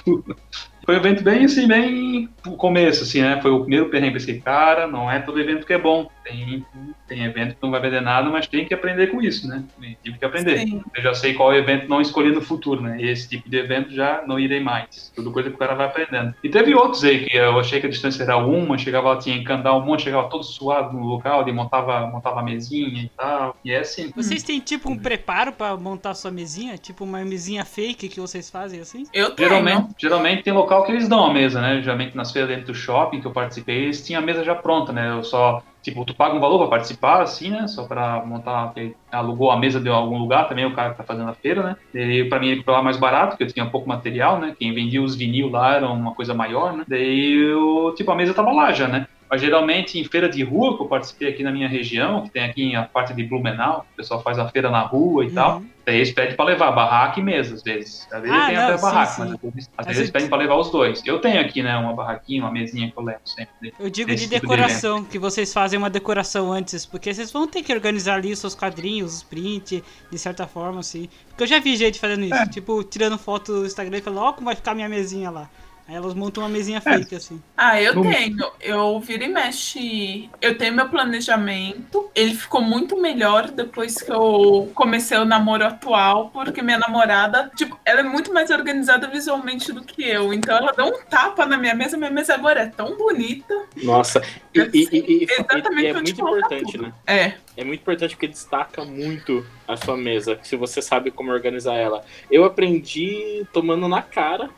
[0.85, 3.41] Foi um evento bem assim, bem o começo, assim, né?
[3.41, 4.15] Foi o primeiro perrengue.
[4.15, 6.11] Pensei, cara, não é todo evento que é bom.
[6.25, 6.65] Tem,
[7.09, 9.65] tem evento que não vai vender nada, mas tem que aprender com isso, né?
[10.03, 10.59] Tive que aprender.
[10.59, 10.83] Sim.
[10.95, 13.01] Eu já sei qual evento não escolher no futuro, né?
[13.01, 15.13] E esse tipo de evento já não irei mais.
[15.15, 16.35] Tudo coisa que o cara vai aprendendo.
[16.43, 19.43] E teve outros aí que eu achei que a distância era uma, chegava lá, tinha
[19.45, 23.11] que andar um monte, chegava todo suado no local, e montava, montava a mesinha e
[23.17, 23.57] tal.
[23.65, 24.13] E é assim.
[24.15, 26.77] Vocês têm tipo um preparo pra montar sua mesinha?
[26.79, 29.05] Tipo uma mesinha fake que vocês fazem assim?
[29.13, 29.49] Eu tenho.
[29.49, 31.81] Geralmente, geralmente tem local que eles dão a mesa, né?
[31.83, 34.93] Geralmente nas feiras dentro do shopping que eu participei, eles tinham a mesa já pronta,
[34.93, 35.11] né?
[35.11, 37.67] Eu só, tipo, tu paga um valor pra participar, assim, né?
[37.67, 38.73] Só pra montar,
[39.11, 41.77] alugou a mesa de algum lugar também, o cara que tá fazendo a feira, né?
[41.93, 44.55] Ele, pra mim, ele comprava mais barato, porque eu tinha pouco material, né?
[44.59, 46.85] Quem vendia os vinil lá era uma coisa maior, né?
[46.87, 49.07] Daí, eu, tipo, a mesa tava lá já, né?
[49.33, 52.45] Mas geralmente em feira de rua, que eu participei aqui na minha região, que tem
[52.45, 55.61] aqui a parte de Blumenau, o pessoal faz a feira na rua e tal.
[55.61, 55.73] Uhum.
[55.87, 58.07] Daí eles pedem pra levar barraca e mesa, às vezes.
[58.13, 59.21] Às vezes Ah, tem até barraca, sim.
[59.23, 61.03] mas às vezes, às Mas vezes eles pedem pra levar os dois.
[61.07, 63.73] Eu tenho aqui, né, uma barraquinha, uma mesinha que eu levo sempre.
[63.81, 67.49] Eu digo de tipo de decoração, que vocês fazem uma decoração antes, porque vocês vão
[67.49, 71.09] ter que organizar ali os seus quadrinhos, os prints, de certa forma, assim.
[71.31, 74.33] Porque eu já vi gente fazendo isso, tipo, tirando foto do Instagram e falando, ó,
[74.35, 75.49] como vai ficar minha mesinha lá.
[75.89, 77.43] Aí elas montam uma mesinha fake, assim.
[77.57, 78.51] Ah, eu tenho.
[78.61, 80.31] Eu viro e mexe.
[80.41, 82.11] Eu tenho meu planejamento.
[82.15, 87.79] Ele ficou muito melhor depois que eu comecei o namoro atual, porque minha namorada, tipo,
[87.85, 90.33] ela é muito mais organizada visualmente do que eu.
[90.33, 91.97] Então ela deu um tapa na minha mesa.
[91.97, 93.55] Minha mesa agora é tão bonita.
[93.83, 94.23] Nossa,
[94.55, 96.93] e, e- e- e- Exatamente e é muito importante, né?
[97.07, 97.35] É.
[97.57, 102.03] É muito importante porque destaca muito a sua mesa, se você sabe como organizar ela.
[102.31, 104.49] Eu aprendi tomando na cara.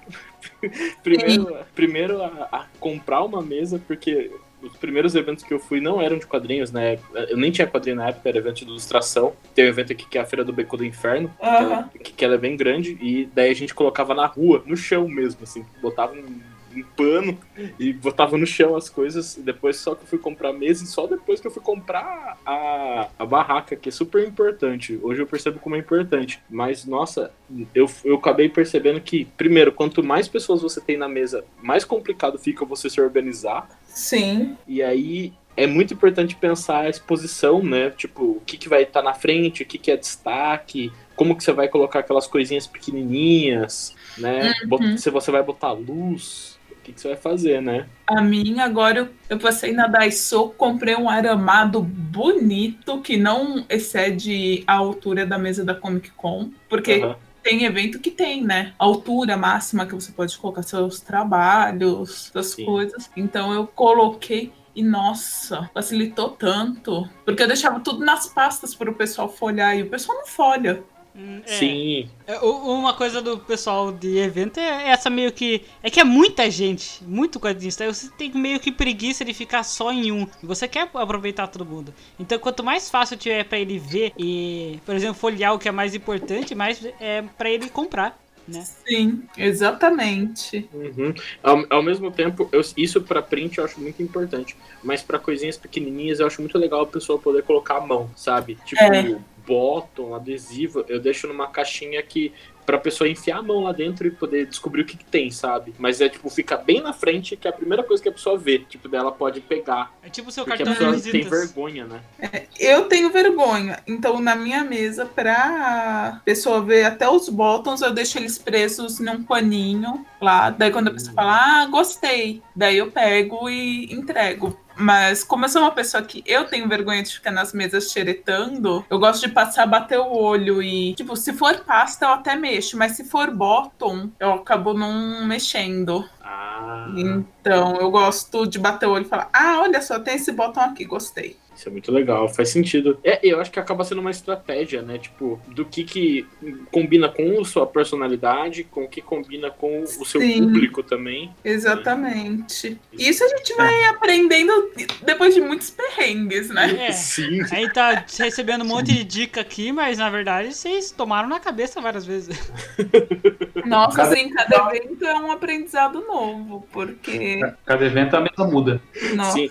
[1.02, 4.30] primeiro primeiro a, a comprar uma mesa, porque
[4.62, 6.98] os primeiros eventos que eu fui não eram de quadrinhos, né?
[7.28, 9.35] Eu nem tinha quadrinho na época, era evento de ilustração.
[9.54, 12.12] Tem um evento aqui que é a Feira do Beco do Inferno, que, ela, que,
[12.12, 15.40] que ela é bem grande, e daí a gente colocava na rua, no chão mesmo,
[15.42, 16.40] assim, botava um,
[16.76, 17.38] um pano
[17.78, 20.87] e botava no chão as coisas, depois só que eu fui comprar a mesa, e
[20.87, 24.98] só depois que eu fui comprar a, a barraca, que é super importante.
[25.02, 26.40] Hoje eu percebo como é importante.
[26.50, 27.32] Mas, nossa,
[27.74, 32.38] eu, eu acabei percebendo que, primeiro, quanto mais pessoas você tem na mesa, mais complicado
[32.38, 33.68] fica você se organizar.
[33.87, 34.56] Sim.
[34.66, 37.90] E aí é muito importante pensar a exposição, né?
[37.90, 41.44] Tipo, o que, que vai estar na frente, o que, que é destaque, como que
[41.44, 44.52] você vai colocar aquelas coisinhas pequenininhas, né?
[44.66, 46.53] Bot- Se você vai botar luz,
[46.84, 47.86] que, que você vai fazer, né?
[48.06, 54.62] A minha, agora eu, eu passei na Daiso, comprei um aramado bonito que não excede
[54.66, 57.02] a altura da mesa da Comic Con, porque
[57.42, 58.74] tem evento que tem, né?
[58.78, 62.64] A altura máxima que você pode colocar seus trabalhos, suas Sim.
[62.64, 63.10] coisas.
[63.16, 67.08] Então eu coloquei e nossa, facilitou tanto.
[67.24, 70.82] Porque eu deixava tudo nas pastas para o pessoal folhar e o pessoal não folha.
[71.16, 71.59] É.
[71.59, 72.11] Sim.
[72.27, 75.62] É, uma coisa do pessoal de evento é essa meio que.
[75.83, 77.87] É que é muita gente, muito quadrinista.
[77.92, 80.27] Você tem meio que preguiça de ficar só em um.
[80.42, 81.94] Você quer aproveitar todo mundo.
[82.18, 85.72] Então, quanto mais fácil tiver para ele ver e, por exemplo, folhear o que é
[85.72, 88.23] mais importante, mais é para ele comprar.
[88.46, 88.62] Né?
[88.87, 90.68] Sim, exatamente.
[90.72, 91.14] Uhum.
[91.42, 95.57] Ao, ao, mesmo tempo, eu, isso para print eu acho muito importante, mas para coisinhas
[95.57, 98.59] pequenininhas eu acho muito legal a pessoa poder colocar a mão, sabe?
[98.66, 102.33] Tipo, é bottom, adesivo, eu deixo numa caixinha que
[102.64, 105.74] pra pessoa enfiar a mão lá dentro e poder descobrir o que, que, tem, sabe?
[105.79, 108.38] Mas é tipo, fica bem na frente, que é a primeira coisa que a pessoa
[108.38, 108.59] vê.
[108.59, 109.92] Tipo, dela pode pegar.
[110.03, 112.00] É tipo o seu porque cartão a pessoa tem vergonha, né?
[112.18, 113.83] É, eu tenho vergonha.
[113.87, 119.22] Então, na minha mesa, pra pessoa ver até os botões, eu deixo eles presos num
[119.22, 120.50] paninho lá.
[120.50, 121.16] Daí quando a pessoa hum.
[121.16, 122.42] fala, ah, gostei.
[122.55, 124.59] Daí eu pego e entrego.
[124.76, 128.84] Mas como eu sou uma pessoa que eu tenho vergonha de ficar nas mesas xeretando,
[128.90, 132.76] eu gosto de passar, bater o olho e, tipo, se for pasta eu até mexo,
[132.76, 136.08] mas se for bottom, eu acabo não mexendo.
[136.22, 136.88] Ah.
[136.96, 140.62] Então, eu gosto de bater o olho e falar: "Ah, olha só, tem esse botão
[140.62, 141.37] aqui, gostei".
[141.54, 142.98] Isso é muito legal, faz sentido.
[143.04, 144.98] É, eu acho que acaba sendo uma estratégia, né?
[144.98, 146.26] Tipo, do que que
[146.70, 151.32] combina com a sua personalidade, com o que combina com o seu Sim, público também.
[151.44, 152.70] Exatamente.
[152.70, 152.78] Né?
[152.92, 153.88] Isso a gente vai é.
[153.88, 156.88] aprendendo depois de muitos perrengues, né?
[156.88, 156.92] É.
[156.92, 157.40] Sim.
[157.50, 161.80] Aí tá recebendo um monte de dica aqui, mas na verdade vocês tomaram na cabeça
[161.80, 162.52] várias vezes.
[163.64, 164.08] Nossa, cada...
[164.14, 167.40] assim, cada evento é um aprendizado novo, porque.
[167.64, 168.82] Cada evento a mesa muda.
[169.14, 169.32] Nossa.
[169.32, 169.50] Sim.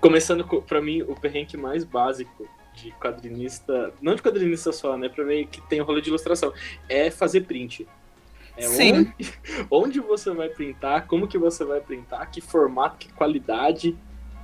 [0.00, 5.08] Começando com, pra mim, o perrengue mais básico de quadrinista, não de quadrinista só, né?
[5.08, 6.52] Pra mim que tem o rolê de ilustração,
[6.88, 7.86] é fazer print.
[8.56, 8.92] É Sim.
[8.92, 9.38] Onde,
[9.70, 13.96] onde você vai printar, como que você vai printar, que formato, que qualidade.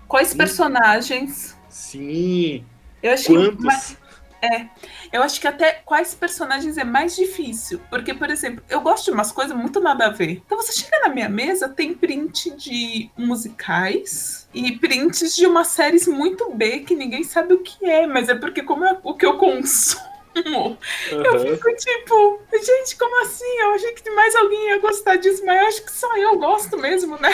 [0.08, 1.56] Quais personagens?
[1.68, 2.64] Sim.
[3.02, 3.96] Eu achei Quantos?
[4.42, 4.66] É.
[5.12, 7.80] Eu acho que até quais personagens é mais difícil.
[7.88, 10.42] Porque, por exemplo, eu gosto de umas coisas muito nada a ver.
[10.44, 16.06] Então você chega na minha mesa, tem print de musicais e prints de umas séries
[16.06, 19.24] muito B que ninguém sabe o que é, mas é porque como é o que
[19.24, 20.12] eu consumo.
[20.34, 21.22] Uhum.
[21.22, 23.58] Eu fico tipo, gente, como assim?
[23.60, 26.78] Eu achei que mais alguém ia gostar disso, mas eu acho que só eu gosto
[26.78, 27.30] mesmo, né?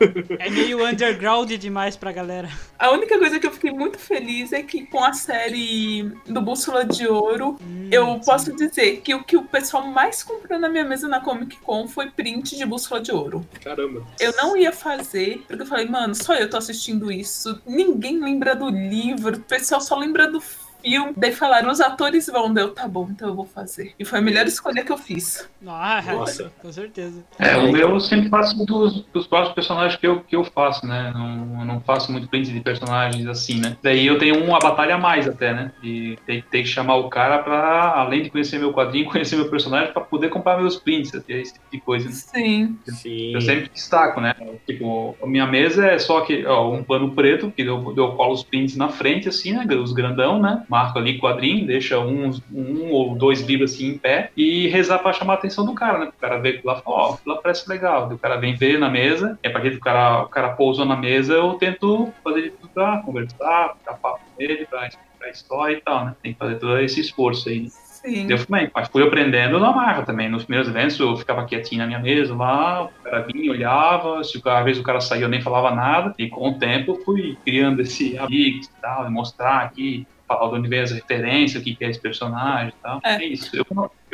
[0.38, 2.48] É meio underground demais pra galera.
[2.78, 6.84] A única coisa que eu fiquei muito feliz é que com a série do Bússola
[6.84, 8.20] de Ouro, hum, eu sim.
[8.24, 11.88] posso dizer que o que o pessoal mais comprou na minha mesa na Comic Con
[11.88, 13.46] foi print de Bússola de Ouro.
[13.62, 14.06] Caramba.
[14.20, 17.60] Eu não ia fazer, porque eu falei, mano, só eu tô assistindo isso.
[17.66, 21.12] Ninguém lembra do livro, o pessoal só lembra do filme filme.
[21.16, 22.52] Daí falaram, os atores vão.
[22.52, 23.92] Deu, tá bom, então eu vou fazer.
[23.98, 25.48] E foi a melhor escolha que eu fiz.
[25.66, 26.52] Ah, Nossa.
[26.62, 27.24] com certeza.
[27.38, 30.86] É, o meu eu sempre faço dos, dos próprios personagens que eu, que eu faço,
[30.86, 31.12] né?
[31.12, 33.76] Não, não faço muito print de personagens assim, né?
[33.82, 35.72] Daí eu tenho uma batalha a mais até, né?
[35.82, 39.50] E tem, tem que chamar o cara pra, além de conhecer meu quadrinho, conhecer meu
[39.50, 42.06] personagem pra poder comprar meus prints, esse tipo de coisa.
[42.08, 42.14] Né?
[42.14, 42.78] Sim.
[42.86, 43.34] Sim.
[43.34, 44.34] Eu sempre destaco, né?
[44.66, 48.32] Tipo, a minha mesa é só que, ó, um pano preto, que eu, eu colo
[48.32, 49.66] os prints na frente, assim, né?
[49.76, 50.64] Os grandão, né?
[50.76, 55.14] Marco ali quadrinho, deixa um, um ou dois livros assim em pé e rezar para
[55.14, 56.06] chamar a atenção do cara, né?
[56.06, 58.12] O cara vê lá e fala, ó, oh, lá parece legal.
[58.12, 60.96] O cara vem ver na mesa, e a partir do cara, o cara pousou na
[60.96, 65.76] mesa, eu tento fazer tudo pra conversar, ficar papo com ele, pra explicar a história
[65.76, 66.16] e tal, né?
[66.22, 67.62] Tem que fazer todo esse esforço aí.
[67.62, 67.68] Né?
[68.06, 68.30] Sim.
[68.30, 70.28] Eu fui, mas fui aprendendo na marra também.
[70.28, 74.40] Nos primeiros eventos eu ficava quietinho na minha mesa lá, o cara vinha, olhava, se
[74.44, 77.36] às vezes o cara saía eu nem falava nada, e com o tempo eu fui
[77.44, 81.90] criando esse amigo e tal, e mostrar aqui falar vem as referências, o que é
[81.90, 83.00] esse personagem e tal.
[83.04, 83.56] É, é isso.
[83.56, 83.64] Eu,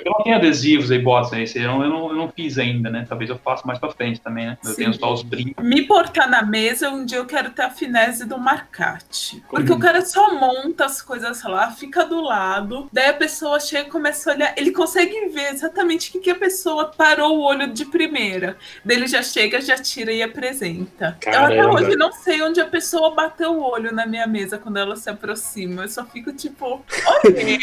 [0.05, 2.91] eu não tenho adesivos aí, bots aí, eu não, eu, não, eu não fiz ainda,
[2.91, 3.07] né?
[3.09, 4.59] Talvez eu faça mais pra frente também, né?
[4.65, 4.77] Eu Sim.
[4.77, 5.65] tenho só os brincos.
[5.65, 9.43] Me portar na mesa, um dia eu quero ter a finese do Marcate.
[9.49, 9.79] Porque uhum.
[9.79, 13.91] o cara só monta as coisas lá, fica do lado, daí a pessoa chega e
[13.91, 17.73] começa a olhar, ele consegue ver exatamente o que, que a pessoa parou o olho
[17.73, 18.57] de primeira.
[18.85, 21.17] Daí ele já chega, já tira e apresenta.
[21.21, 21.55] Caramba.
[21.55, 24.79] Eu até hoje não sei onde a pessoa bateu o olho na minha mesa quando
[24.79, 25.83] ela se aproxima.
[25.83, 26.83] Eu só fico tipo,
[27.25, 27.59] oi!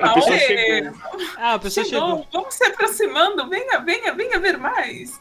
[0.00, 1.00] a pessoa chegou.
[1.36, 1.86] Ah, pessoa chegou.
[1.90, 2.26] chegou.
[2.32, 5.18] Vamos se aproximando, venha, venha, venha ver mais.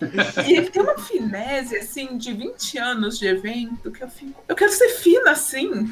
[0.47, 4.43] e ele tem uma finese, assim, de 20 anos de evento que eu fico.
[4.47, 5.89] Eu quero ser fina assim.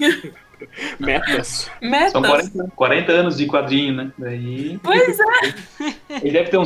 [0.99, 1.69] Metas.
[1.81, 2.11] Metas.
[2.11, 4.11] São 40, 40 anos de quadrinho, né?
[4.17, 4.79] Daí.
[4.83, 5.23] Pois é.
[6.21, 6.63] Ele deve ter um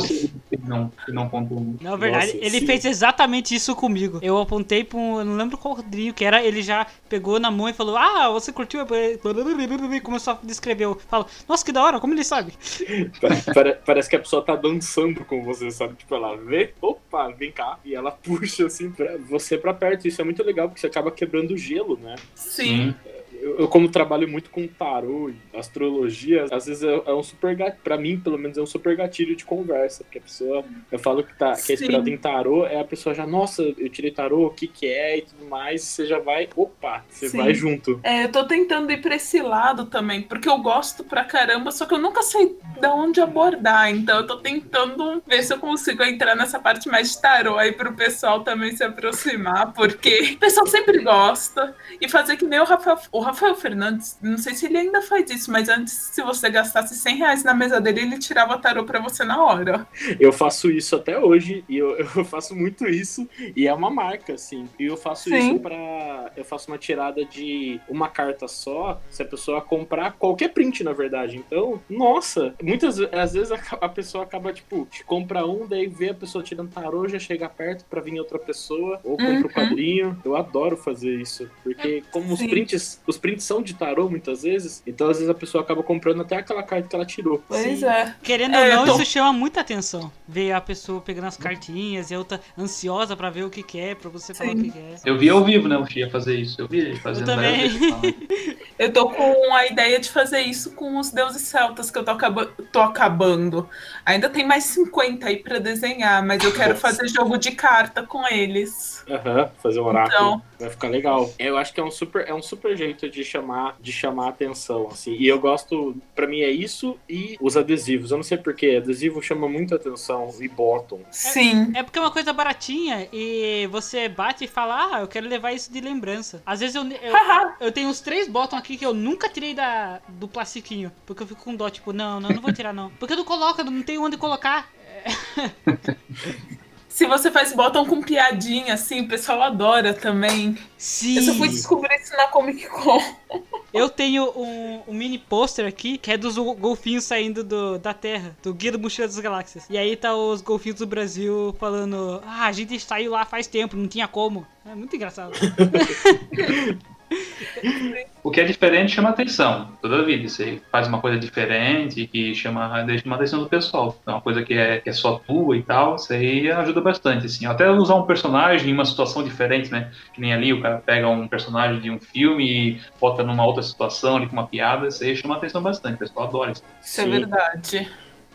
[0.67, 1.75] não, que não contou.
[1.81, 2.65] Na verdade, Nossa, ele sim.
[2.65, 4.19] fez exatamente isso comigo.
[4.21, 5.19] Eu apontei pra um.
[5.19, 6.43] Eu não lembro qual quadrinho que era.
[6.43, 8.81] Ele já pegou na mão e falou: Ah, você curtiu?
[8.81, 10.85] E começou a descrever.
[10.85, 12.53] Eu falo: Nossa, que da hora, como ele sabe?
[13.53, 15.95] Pare- Parece que a pessoa tá dançando com você, sabe?
[15.95, 17.77] Tipo, ela vê, opa, vem cá.
[17.83, 20.07] E ela puxa assim pra você pra perto.
[20.07, 22.15] Isso é muito legal, porque você acaba quebrando o gelo, né?
[22.35, 22.93] Sim.
[23.41, 27.55] Eu, eu, como trabalho muito com tarô e astrologia, às vezes é, é um super
[27.55, 30.99] gatilho, pra mim, pelo menos, é um super gatilho de conversa, porque a pessoa, eu
[30.99, 34.11] falo que, tá, que é inspirado em tarô, é a pessoa já, nossa, eu tirei
[34.11, 37.37] tarô, o que que é e tudo mais, você já vai, opa, você Sim.
[37.37, 37.99] vai junto.
[38.03, 41.85] É, eu tô tentando ir pra esse lado também, porque eu gosto pra caramba, só
[41.85, 43.89] que eu nunca sei de onde abordar.
[43.89, 47.71] Então eu tô tentando ver se eu consigo entrar nessa parte mais de tarô aí
[47.71, 51.75] pro pessoal também se aproximar, porque o pessoal sempre gosta.
[51.99, 52.65] E fazer que nem o
[53.11, 56.95] o Rafael Fernandes, não sei se ele ainda faz isso, mas antes, se você gastasse
[56.95, 59.87] 100 reais na mesa dele, ele tirava tarô pra você na hora.
[60.19, 64.33] Eu faço isso até hoje, e eu, eu faço muito isso, e é uma marca,
[64.33, 64.67] assim.
[64.79, 65.37] E eu faço Sim.
[65.37, 66.31] isso pra.
[66.35, 70.93] Eu faço uma tirada de uma carta só, se a pessoa comprar qualquer print, na
[70.93, 71.37] verdade.
[71.37, 76.09] Então, nossa, muitas às vezes a, a pessoa acaba, tipo, te compra um, daí vê
[76.09, 79.45] a pessoa tirando tarô, já chega perto pra vir outra pessoa, ou compra Uhum.
[79.45, 80.21] o quadrinho.
[80.25, 82.49] Eu adoro fazer isso, porque como os Sim.
[82.49, 86.21] prints, os prints são de tarô muitas vezes, então às vezes a pessoa acaba comprando
[86.21, 87.43] até aquela carta que ela tirou.
[87.47, 87.85] Pois Sim.
[87.85, 88.15] é.
[88.23, 90.11] Querendo É, ou eu não, tô- isso chama muita atenção.
[90.27, 93.79] Ver a pessoa pegando as cartinhas e a outra ansiosa pra ver o que que
[93.79, 94.59] é, pra você falar Sim.
[94.59, 94.95] o que que é.
[95.05, 95.77] Eu vi ao vivo, né?
[95.77, 96.59] O Chia fazer isso.
[96.59, 97.69] Eu vi ele Eu fazendo também.
[97.69, 98.57] várias vezes.
[98.79, 102.11] Eu tô com a ideia de fazer isso com os deuses celtas que eu tô,
[102.11, 103.69] acaba tô acabando.
[104.05, 106.81] Ainda tem mais 50 aí pra desenhar, mas eu quero Nossa.
[106.81, 109.03] fazer jogo de carta com eles.
[109.09, 110.15] Aham, fazer um oráculo.
[110.15, 110.41] Então.
[110.59, 111.31] Vai ficar legal.
[111.37, 114.87] Eu acho que é um super, é um super jeito de chamar, de chamar atenção,
[114.91, 115.13] assim.
[115.13, 118.11] E eu gosto, pra mim é isso e os adesivos.
[118.11, 121.01] Eu não sei porquê, adesivo chama muita atenção e bottom.
[121.11, 121.71] Sim.
[121.75, 125.51] É porque é uma coisa baratinha e você bate e fala, ah, eu quero levar
[125.51, 126.41] isso de lembrança.
[126.45, 127.13] Às vezes eu, eu,
[127.59, 130.91] eu tenho uns três botões aqui que eu nunca tirei da, do plastiquinho.
[131.05, 132.89] Porque eu fico com dó, tipo, não, não, não vou tirar não.
[132.91, 134.69] Porque não coloca, não tem onde colocar.
[136.93, 140.57] Se você faz bottom com piadinha, assim, o pessoal adora também.
[140.77, 141.15] Sim.
[141.15, 143.01] Eu só fui descobrir isso na Comic Con.
[143.73, 147.93] Eu tenho um, um mini pôster aqui que é dos go- golfinhos saindo do- da
[147.93, 149.63] Terra, do Guia do Mochila das Galáxias.
[149.69, 153.77] E aí tá os golfinhos do Brasil falando: Ah, a gente saiu lá faz tempo,
[153.77, 154.45] não tinha como.
[154.65, 155.31] É muito engraçado.
[158.23, 159.69] O que é diferente chama atenção.
[159.81, 160.29] Toda vida.
[160.29, 163.97] Você faz uma coisa diferente que chama, deixa uma atenção do pessoal.
[164.01, 167.25] Então, uma coisa que é, que é só tua e tal, isso aí ajuda bastante.
[167.25, 167.45] Assim.
[167.47, 169.91] Até usar um personagem em uma situação diferente, né?
[170.13, 173.63] Que nem ali, o cara pega um personagem de um filme e bota numa outra
[173.63, 175.95] situação ali com uma piada, isso aí chama atenção bastante.
[175.95, 176.63] O pessoal adora isso.
[176.79, 177.89] Isso é verdade.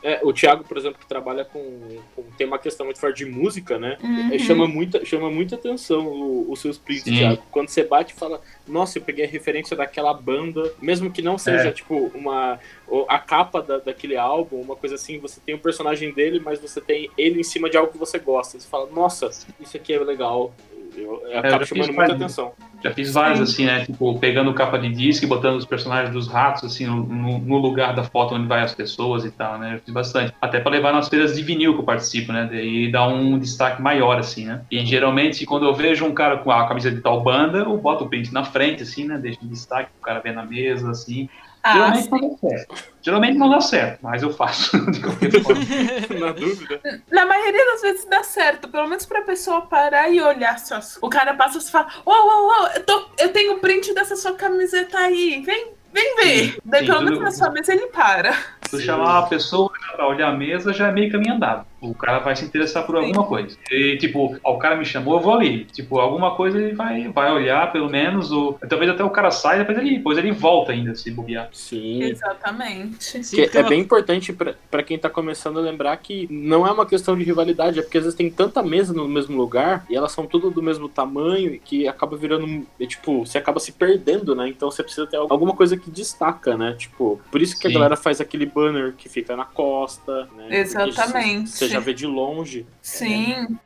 [0.09, 1.81] É, o Thiago, por exemplo, que trabalha com,
[2.15, 3.99] com- tem uma questão muito forte de música, né?
[4.01, 4.33] Uhum.
[4.33, 7.17] É, chama, muita, chama muita atenção o- os seus prints, Sim.
[7.17, 7.43] Thiago.
[7.51, 11.37] Quando você bate e fala, nossa, eu peguei a referência daquela banda, mesmo que não
[11.37, 11.73] seja, É.
[11.73, 12.61] tipo, uma.
[13.09, 16.81] A capa da- daquele álbum, uma coisa assim, você tem o personagem dele, mas você
[16.81, 18.61] tem ele em cima de algo que você gosta.
[18.61, 19.29] Você fala, nossa,
[19.61, 20.55] isso aqui é legal.
[20.97, 22.53] Eu, eu acabo já chamando muita atenção.
[22.87, 23.43] Já fiz vários, Sim.
[23.43, 23.85] assim, né?
[23.85, 27.95] Tipo, pegando capa de disco e botando os personagens dos ratos, assim, no, no- lugar
[27.95, 29.75] da foto onde vai as pessoas e tal, né?
[29.75, 30.33] Eu fiz bastante.
[30.41, 32.49] Até pra levar nas feiras de vinil que eu participo, né?
[32.51, 34.65] Daí dá um destaque maior, assim, né?
[34.71, 38.05] E geralmente, quando eu vejo um cara com a camisa de tal banda, eu boto
[38.05, 39.19] o print na frente, assim, né?
[39.19, 41.27] Deixo um destaque pro cara ver na mesa, assim.
[41.67, 42.11] Ah, Geralmente sim.
[42.11, 42.75] não dá certo.
[43.03, 45.61] Geralmente não dá certo, mas eu faço de qualquer forma.
[46.21, 46.81] Na dúvida.
[47.11, 50.79] Na maioria das vezes dá certo, pelo menos pra pessoa parar e olhar só.
[51.03, 54.15] O cara passa e fala: Uau, uau, uau, eu, tô, eu tenho o print dessa
[54.15, 56.53] sua camiseta aí, vem, vem ver.
[56.53, 58.33] Sim, Daí sim, pelo menos na sua mesa ele para.
[58.69, 61.67] Se eu chamar uma pessoa pra olhar a mesa, já é meio caminho andado.
[61.91, 63.57] O cara vai se interessar por alguma coisa.
[63.71, 65.65] E, tipo, o cara me chamou, eu vou ali.
[65.67, 68.31] Tipo, alguma coisa ele vai, vai olhar, pelo menos.
[68.33, 71.49] Ou, talvez até o cara saia, depois ele, depois ele volta ainda, se bobear.
[71.53, 72.03] Sim.
[72.03, 73.25] Exatamente.
[73.25, 76.67] Sim, Que porque é bem importante pra pra quem tá começando a lembrar que não
[76.67, 79.87] é uma questão de rivalidade, é porque às vezes tem tanta mesa no mesmo lugar
[79.89, 83.59] e elas são tudo do mesmo tamanho e que acaba virando, é, tipo, você acaba
[83.59, 84.49] se perdendo, né?
[84.49, 86.75] Então você precisa ter alguma coisa que destaca, né?
[86.79, 87.75] Tipo, por isso que a Sim.
[87.75, 90.61] galera faz aquele banner que fica na costa, né?
[90.61, 91.51] Exatamente.
[91.51, 92.67] Você já vê de longe.
[92.81, 93.59] Sim.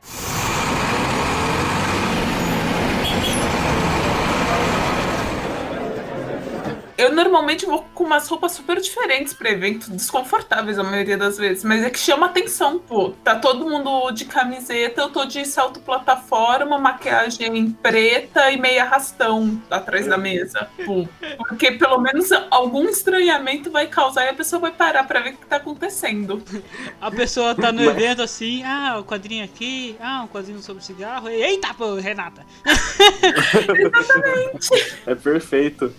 [7.01, 11.63] Eu normalmente vou com umas roupas super diferentes pra evento, desconfortáveis a maioria das vezes,
[11.63, 13.09] mas é que chama atenção, pô.
[13.23, 19.59] Tá todo mundo de camiseta, eu tô de salto plataforma, maquiagem preta e meia rastão
[19.71, 20.69] atrás da mesa.
[20.85, 21.07] Pô.
[21.37, 25.37] Porque pelo menos algum estranhamento vai causar e a pessoa vai parar pra ver o
[25.37, 26.43] que tá acontecendo.
[27.01, 31.29] A pessoa tá no evento assim, ah, o quadrinho aqui, ah, um quadrinho sobre cigarro.
[31.29, 32.45] Eita, pô, Renata!
[33.75, 34.99] Exatamente.
[35.07, 35.91] É perfeito.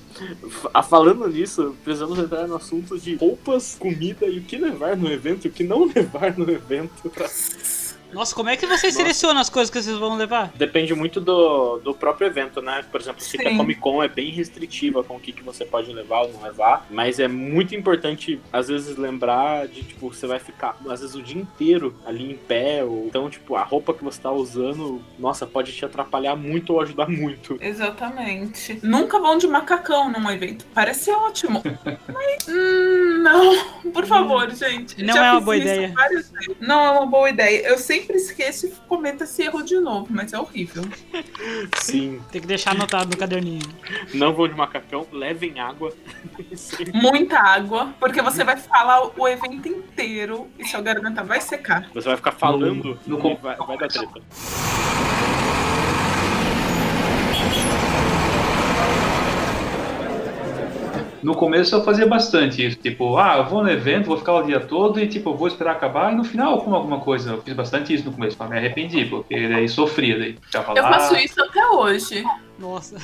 [0.88, 5.46] Falando nisso, precisamos entrar no assunto de roupas, comida e o que levar no evento
[5.46, 7.10] e o que não levar no evento.
[7.10, 7.28] Pra...
[8.12, 8.96] Nossa, como é que vocês Nossa.
[8.96, 10.52] selecionam as coisas que vocês vão levar?
[10.54, 12.84] Depende muito do, do próprio evento, né?
[12.90, 15.92] Por exemplo, se a Comic Con é bem restritiva com o que, que você pode
[15.92, 20.38] levar ou não levar, mas é muito importante, às vezes, lembrar de, tipo, você vai
[20.38, 24.04] ficar, às vezes, o dia inteiro ali em pé, ou então, tipo, a roupa que
[24.04, 27.58] você tá usando, nossa, pode te atrapalhar muito ou ajudar muito.
[27.60, 28.78] Exatamente.
[28.82, 30.66] Nunca vão de macacão num evento.
[30.74, 31.62] Parece ótimo.
[32.08, 35.02] mas, hum, não, por favor, gente.
[35.02, 35.94] Não Já é uma boa ideia.
[36.60, 37.68] Não é uma boa ideia.
[37.68, 40.82] Eu sempre esqueço e cometa esse erro de novo, mas é horrível.
[41.76, 42.20] Sim.
[42.30, 43.62] Tem que deixar anotado no caderninho.
[44.12, 45.92] Não vou de macacão, levem água.
[46.92, 51.88] Muita água, porque você vai falar o evento inteiro e sua garganta vai secar.
[51.94, 54.20] Você vai ficar falando, no, no, vai, vai dar treta.
[61.22, 64.42] No começo eu fazia bastante isso, tipo, ah, eu vou no evento, vou ficar o
[64.42, 67.30] dia todo e tipo, vou esperar acabar e no final eu como alguma coisa.
[67.30, 70.36] Eu fiz bastante isso no começo, mas me arrependi, porque daí sofria, daí
[70.76, 72.24] Eu faço isso até hoje.
[72.58, 72.96] Nossa.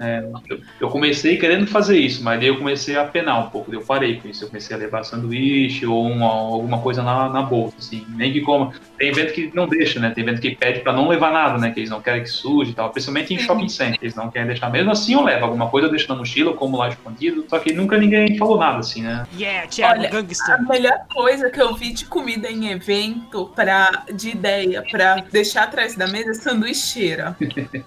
[0.00, 3.70] É, eu, eu, comecei querendo fazer isso, mas daí eu comecei a penar um pouco,
[3.70, 4.44] daí eu parei com isso.
[4.44, 8.40] Eu comecei a levar sanduíche ou uma, alguma coisa na, na bolsa, assim, nem que
[8.40, 8.72] coma.
[8.98, 10.10] Tem evento que não deixa, né?
[10.10, 11.70] Tem evento que pede para não levar nada, né?
[11.70, 14.48] Que eles não querem que suje e tal, principalmente em shopping center, eles não querem
[14.48, 14.70] deixar.
[14.70, 17.58] Mesmo assim eu levo alguma coisa, eu deixo na mochila, eu como lá escondido, só
[17.58, 19.26] que nunca ninguém falou nada, assim, né?
[19.36, 20.54] Yeah, Thiago, Olha, gangster.
[20.54, 25.64] A melhor coisa que eu vi de comida em evento, pra, de ideia, pra deixar
[25.64, 27.36] atrás da mesa é sanduicheira.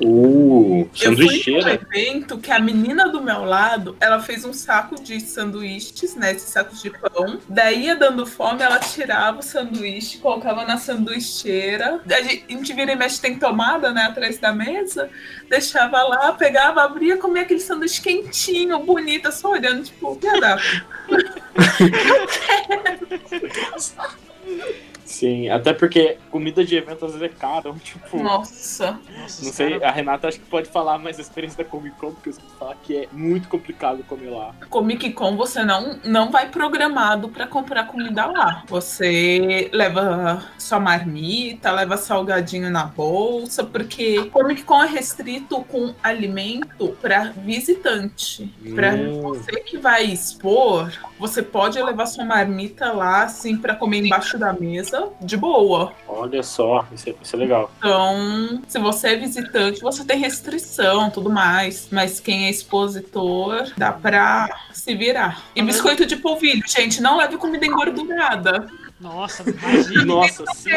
[0.02, 1.74] Uh, sanduicheira?
[1.74, 6.32] evento que a menina do meu lado, ela fez um saco de sanduíches, né?
[6.32, 7.40] Esses sacos de pão.
[7.48, 12.02] Daí, ia dando fome, ela tirava o sanduíche, colocava na sanduicheira.
[12.10, 14.04] A gente vira e mexe, tem tomada, né?
[14.04, 15.10] Atrás da mesa.
[15.50, 20.58] Deixava lá, pegava, abria, comia aquele sanduíche quentinho, bonito, só olhando, tipo, piada.
[25.08, 28.22] Sim, até porque comida de evento às vezes é caro, tipo.
[28.22, 29.00] Nossa.
[29.18, 32.30] Não sei, a Renata acho que pode falar mais a experiência da Comic Con, porque
[32.30, 34.54] eu escuto falar que é muito complicado comer lá.
[34.70, 38.64] Comic Con você não, não vai programado para comprar comida lá.
[38.68, 46.90] Você leva sua marmita, leva salgadinho na bolsa, porque Comic Con é restrito com alimento
[47.02, 48.54] para visitante.
[48.76, 49.22] Para hum.
[49.22, 54.54] você que vai expor, você pode levar sua marmita lá, assim, para comer embaixo da
[54.54, 55.94] mesa, de boa.
[56.08, 57.72] Olha só, isso é, isso é legal.
[57.78, 61.88] Então, se você é visitante, você tem restrição, tudo mais.
[61.92, 65.44] Mas quem é expositor, dá pra se virar.
[65.56, 68.68] E biscoito de polvilho, gente, não leve comida engordurada.
[69.00, 70.06] Nossa, imagina.
[70.06, 70.72] Nossa, sim.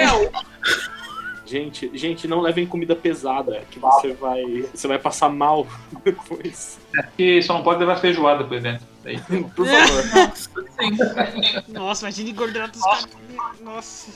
[1.51, 5.66] Gente, gente, não levem comida pesada, que você vai, você vai passar mal
[6.05, 6.78] depois.
[6.96, 8.84] É que só não pode levar feijoada pro evento.
[9.05, 9.18] Aí.
[9.57, 10.05] Por favor.
[10.14, 10.51] Nossa,
[11.68, 13.09] Nossa imagina engordurado dos caras.
[13.61, 14.12] Nossa.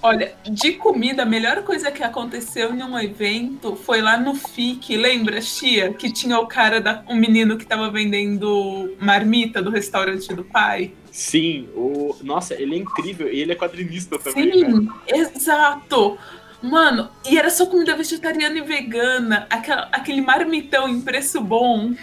[0.00, 4.96] Olha, de comida, a melhor coisa que aconteceu em um evento foi lá no FIC,
[4.96, 5.92] lembra, Chia?
[5.92, 10.94] Que tinha o cara, da, um menino que tava vendendo marmita do restaurante do pai.
[11.10, 12.16] Sim, o...
[12.22, 14.52] nossa, ele é incrível e ele é quadrinista também.
[14.52, 14.92] Sim, né?
[15.08, 16.16] exato.
[16.62, 21.94] Mano, e era só comida vegetariana e vegana, aquela, aquele marmitão em preço bom.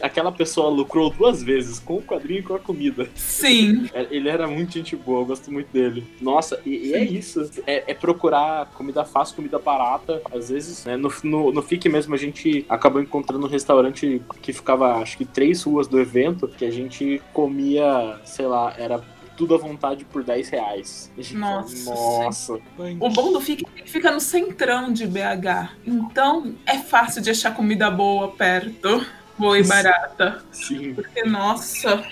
[0.00, 3.08] Aquela pessoa lucrou duas vezes, com o quadrinho e com a comida.
[3.14, 3.88] Sim.
[3.92, 6.06] É, ele era muito gente boa, eu gosto muito dele.
[6.20, 7.50] Nossa, e, e é isso.
[7.66, 10.22] É, é, procurar comida fácil, comida barata.
[10.34, 14.52] Às vezes, né, no, no, no FIC mesmo, a gente acabou encontrando um restaurante que
[14.52, 19.02] ficava, acho que, três ruas do evento, que a gente comia, sei lá, era
[19.42, 21.10] tudo à vontade por 10 reais.
[21.32, 21.90] Nossa.
[21.90, 22.60] Nossa.
[23.00, 25.72] O bom do FIC é que fica no centrão de BH.
[25.84, 29.04] Então é fácil de achar comida boa perto.
[29.36, 30.44] Boa e barata.
[30.52, 30.94] Sim.
[30.94, 32.04] Porque, nossa,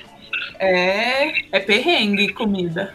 [0.59, 2.93] é, é perrengue comida.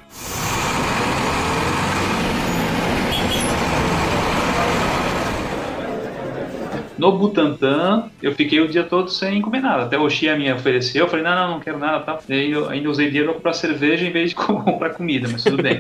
[6.97, 9.83] No Butantan, eu fiquei o dia todo sem comer nada.
[9.83, 12.19] Até o Xia me ofereceu, eu falei, não, não, não quero nada, tá?
[12.27, 15.61] Daí eu ainda usei dinheiro pra comprar cerveja em vez de comprar comida, mas tudo
[15.61, 15.79] bem.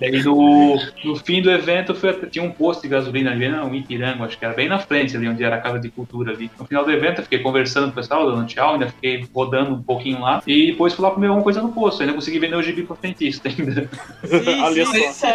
[0.00, 4.24] Daí no, no fim do evento, fui, tinha um posto de gasolina ali, no Ipiranga,
[4.24, 6.50] acho que era bem na frente ali, onde era a Casa de Cultura ali.
[6.58, 9.74] No final do evento, eu fiquei conversando com o pessoal, dando tchau, ainda fiquei rodando
[9.74, 10.42] um pouquinho lá.
[10.46, 12.96] E depois fui lá comer alguma coisa no posto, ainda consegui vender o gibi pro
[12.96, 13.88] frentista ainda.
[14.24, 15.34] Sim, Olha sim, só.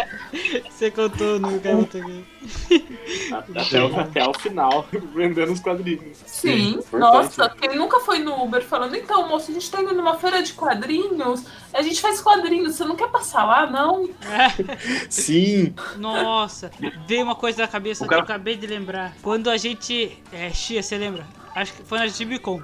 [0.68, 2.24] Você contou no garoto aqui.
[3.32, 6.18] Até, o, até o final, vendendo os quadrinhos.
[6.26, 9.94] Sim, Sim nossa, quem nunca foi no Uber falando, então, moço, a gente tá indo
[9.94, 14.08] numa feira de quadrinhos, a gente faz quadrinhos, você não quer passar lá, não?
[15.08, 15.74] Sim.
[15.96, 16.70] Nossa,
[17.06, 18.22] veio uma coisa na cabeça cara...
[18.22, 19.14] que eu acabei de lembrar.
[19.22, 20.18] Quando a gente.
[20.32, 21.26] É, Xia, você lembra?
[21.54, 22.60] Acho que foi na Gibicon.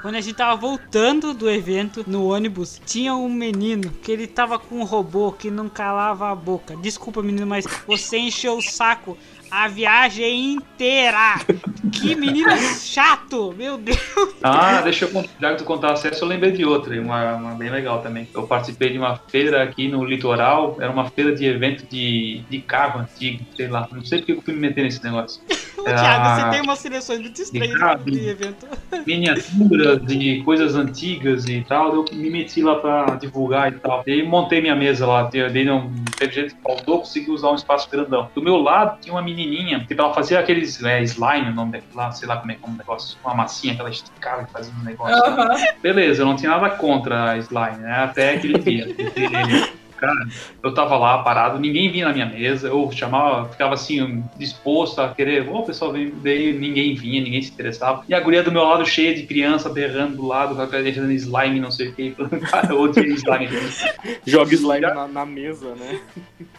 [0.00, 4.58] Quando a gente tava voltando do evento no ônibus, tinha um menino que ele tava
[4.58, 6.74] com um robô que não calava a boca.
[6.76, 9.18] Desculpa, menino, mas você encheu o saco
[9.50, 11.40] a viagem inteira.
[11.92, 13.98] Que menino chato, meu Deus.
[14.42, 17.68] Ah, deixa eu já que tu contar acesso, eu lembrei de outra, uma, uma, bem
[17.68, 18.28] legal também.
[18.32, 22.60] Eu participei de uma feira aqui no litoral, era uma feira de evento de, de
[22.60, 23.88] carro antigo, sei lá.
[23.90, 25.42] Não sei porque eu fui me meter nesse negócio.
[25.84, 28.66] Thiago, você tem umas seleções muito estranhas de, de, evento.
[29.06, 34.02] Miniaturas de coisas antigas e tal, eu me meti lá pra divulgar e tal.
[34.06, 37.88] E montei minha mesa lá, dei não teve jeito que faltou, consegui usar um espaço
[37.90, 38.30] grandão.
[38.34, 41.96] Do meu lado tinha uma menininha, que ela fazia aqueles é, slime, o nome daquilo
[41.96, 44.72] lá, sei lá como é como é negócio, uma massinha que ela esticava e fazia
[44.74, 45.16] um negócio.
[45.16, 45.80] Uhum.
[45.82, 48.04] Beleza, eu não tinha nada contra slime, né?
[48.04, 48.86] Até aquele dia.
[50.00, 50.26] Cara,
[50.62, 55.10] eu tava lá parado, ninguém vinha na minha mesa, eu chamava, ficava assim, disposto a
[55.10, 58.02] querer, ô, oh, pessoal, vem, daí ninguém vinha, ninguém se interessava.
[58.08, 61.70] E a guria do meu lado cheia de criança, berrando do lado, fazendo slime, não
[61.70, 62.14] sei o que,
[62.50, 63.48] cara, eu odiei slime.
[64.26, 66.00] Joga slime na, na, mesa, né?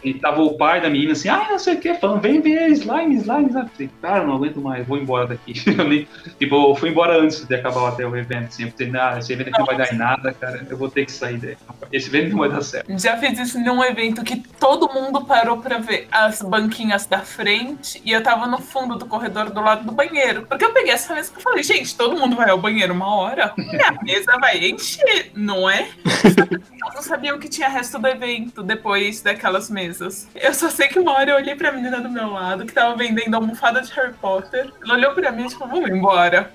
[0.04, 2.68] E tava o pai da menina assim, ah, não sei o que, falando, vem ver
[2.68, 3.90] slime, slime, slime.
[4.00, 5.54] Cara, não aguento mais, vou embora daqui.
[6.38, 9.32] tipo, eu fui embora antes de acabar até o evento, assim, eu pensei, ah, esse
[9.32, 11.56] evento aqui não vai dar em nada, cara, eu vou ter que sair daí.
[11.90, 12.96] Esse evento não vai dar certo.
[12.98, 18.00] Já fiz isso num evento que todo mundo parou pra ver as banquinhas da frente
[18.04, 20.46] e eu tava no fundo do corredor do lado do banheiro.
[20.46, 23.52] Porque eu peguei essa mesa e falei, gente, todo mundo vai ao banheiro uma hora.
[23.56, 25.88] Minha mesa vai encher, não é?
[26.24, 30.28] Eu não sabia o que tinha resto do evento depois daquelas mesas.
[30.34, 32.96] Eu só sei que uma hora eu olhei pra menina do meu lado que tava
[32.96, 34.72] vendendo almofada de Harry Potter.
[34.82, 36.52] Ela olhou pra mim e falou, vamos embora.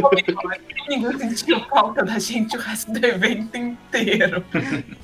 [0.00, 0.60] Vamos embora.
[0.88, 4.42] Ninguém sentiu falta da gente o resto do evento inteiro.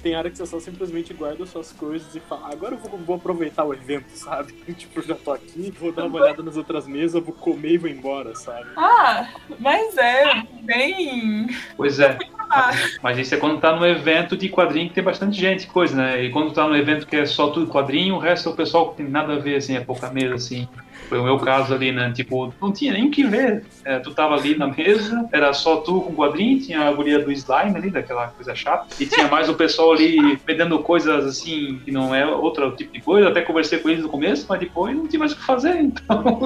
[0.03, 3.17] Tem hora que você só simplesmente guarda suas coisas e fala, agora eu vou, vou
[3.17, 4.53] aproveitar o evento, sabe?
[4.77, 7.91] tipo, já tô aqui, vou dar uma olhada nas outras mesas, vou comer e vou
[7.91, 8.67] embora, sabe?
[8.77, 11.49] Ah, mas é bem.
[11.77, 12.19] Pois é.
[12.51, 12.71] Ah.
[13.03, 16.23] Mas isso é quando tá no evento de quadrinho que tem bastante gente, coisa, né?
[16.23, 18.91] E quando tá no evento que é só tudo quadrinho, o resto é o pessoal
[18.91, 20.69] que tem nada a ver, assim, é pouca mesa, assim.
[21.09, 22.13] Foi o meu caso ali, né?
[22.15, 23.65] Tipo, não tinha nem o que ver.
[23.85, 27.31] É, tu tava ali na mesa, era só tu com quadrinho, tinha a guria do
[27.33, 31.91] slime ali, daquela coisa chata, e tinha mais o pessoal ali vendendo coisas assim, que
[31.91, 33.29] não é outro tipo de coisa.
[33.29, 36.23] Até conversei com eles no começo, mas depois não tinha mais o que fazer, então
[36.23, 36.41] não,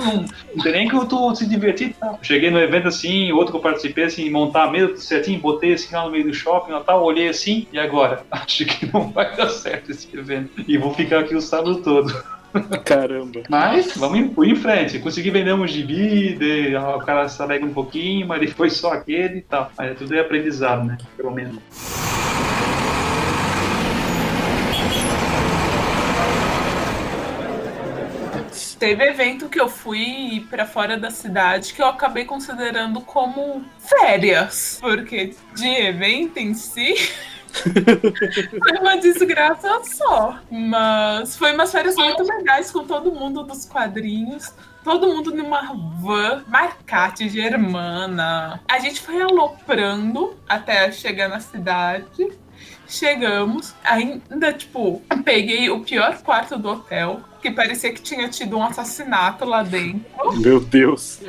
[0.54, 1.94] não tem nem que tu se divertir.
[1.94, 2.18] Tá?
[2.22, 5.72] Cheguei no evento assim, outro que eu participei, assim, montar a mesa tudo certinho, botei
[5.74, 8.22] assim lá no meio do shopping, tal, olhei assim, e agora?
[8.30, 10.64] Acho que não vai dar certo esse evento.
[10.66, 12.38] E vou ficar aqui o sábado todo.
[12.84, 13.42] Caramba.
[13.48, 14.98] Mas vamos em, em frente.
[14.98, 19.38] Consegui vender um gibi, de, o cara se alega um pouquinho, mas depois só aquele
[19.38, 19.70] e tal.
[19.76, 20.98] Mas tudo é aprendizado, né?
[21.16, 21.59] Pelo menos.
[28.78, 34.78] Teve evento que eu fui para fora da cidade que eu acabei considerando como férias,
[34.80, 36.94] porque de evento em si
[37.62, 40.38] foi uma desgraça só.
[40.50, 44.52] Mas foi umas férias muito legais com todo mundo dos quadrinhos.
[44.84, 48.61] Todo mundo numa van marcate germana.
[48.68, 52.30] A gente foi aloprando até chegar na cidade.
[52.88, 58.64] Chegamos, ainda, tipo, peguei o pior quarto do hotel, que parecia que tinha tido um
[58.64, 60.32] assassinato lá dentro.
[60.38, 61.20] Meu Deus!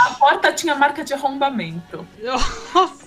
[0.00, 2.06] A porta tinha marca de arrombamento.
[2.22, 3.02] Nossa!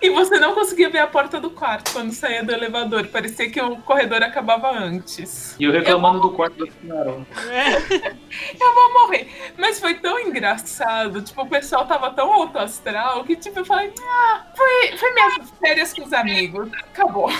[0.00, 3.06] E você não conseguia ver a porta do quarto quando saía do elevador.
[3.08, 5.56] Parecia que o corredor acabava antes.
[5.58, 7.26] E eu reclamando eu do quarto da senhora.
[7.50, 7.76] É.
[8.60, 9.28] eu vou morrer.
[9.56, 11.20] Mas foi tão engraçado.
[11.22, 15.50] Tipo, o pessoal tava tão alto astral que, tipo, eu falei, ah, foi, foi minhas
[15.58, 16.68] férias com os amigos.
[16.72, 17.30] Acabou.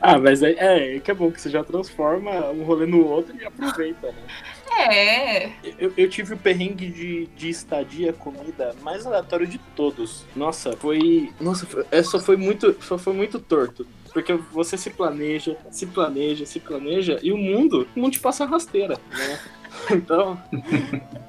[0.00, 3.34] Ah, mas é, é, que é bom que você já transforma um rolê no outro
[3.40, 4.22] e aproveita, né?
[4.78, 5.50] É.
[5.78, 10.24] Eu, eu tive o perrengue de, de estadia, comida mais aleatório de todos.
[10.34, 11.32] Nossa, foi.
[11.40, 12.76] Nossa, foi, é, só foi muito.
[12.80, 13.86] Só foi muito torto.
[14.12, 18.44] Porque você se planeja, se planeja, se planeja, e o mundo, o mundo te passa
[18.44, 19.38] rasteira, né?
[19.90, 20.40] Então,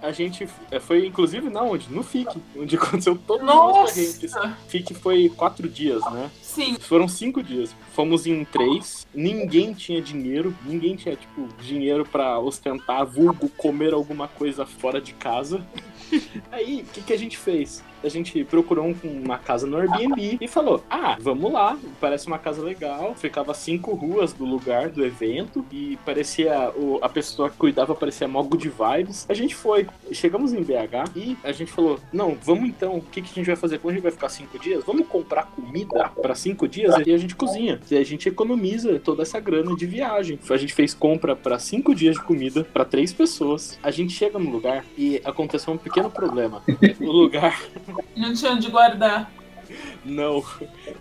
[0.02, 1.90] a gente é, foi, inclusive, na onde?
[1.90, 4.34] No FIC, onde aconteceu os correntes.
[4.68, 6.30] FIC foi quatro dias, né?
[6.54, 6.76] Sim.
[6.80, 7.76] Foram cinco dias.
[7.94, 14.28] Fomos em três, ninguém tinha dinheiro, ninguém tinha, tipo, dinheiro pra ostentar, vulgo, comer alguma
[14.28, 15.66] coisa fora de casa.
[16.52, 17.84] Aí, o que, que a gente fez?
[18.04, 22.38] A gente procurou um- uma casa no Airbnb e falou: Ah, vamos lá, parece uma
[22.38, 23.16] casa legal.
[23.16, 26.70] Ficava cinco ruas do lugar do evento e parecia.
[26.76, 29.26] O, a pessoa que cuidava parecia mó good vibes.
[29.30, 33.22] A gente foi, chegamos em BH e a gente falou: Não, vamos então, o que,
[33.22, 33.80] que a gente vai fazer?
[33.80, 37.18] Quando a gente vai ficar cinco dias, vamos comprar comida para cinco dias e a
[37.18, 37.80] gente cozinha.
[37.90, 40.38] E a gente economiza toda essa grana de viagem.
[40.50, 43.80] A gente fez compra para cinco dias de comida para três pessoas.
[43.82, 46.62] A gente chega no lugar e aconteceu um pequeno problema.
[47.00, 47.62] O lugar
[48.16, 49.32] Não tinha onde guardar.
[50.06, 50.44] Não,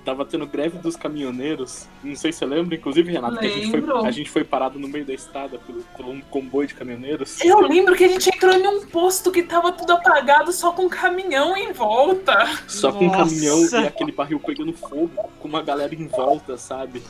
[0.05, 1.87] tava tendo greve dos caminhoneiros.
[2.03, 4.79] Não sei se você lembra, inclusive, Renato, que a gente, foi, a gente foi parado
[4.79, 7.41] no meio da estrada por, por um comboio de caminhoneiros.
[7.45, 10.83] Eu lembro que a gente entrou em um posto que tava tudo apagado, só com
[10.87, 12.33] um caminhão em volta.
[12.69, 13.25] Só com um Nossa.
[13.35, 17.03] caminhão e aquele barril pegando fogo, com uma galera em volta, sabe?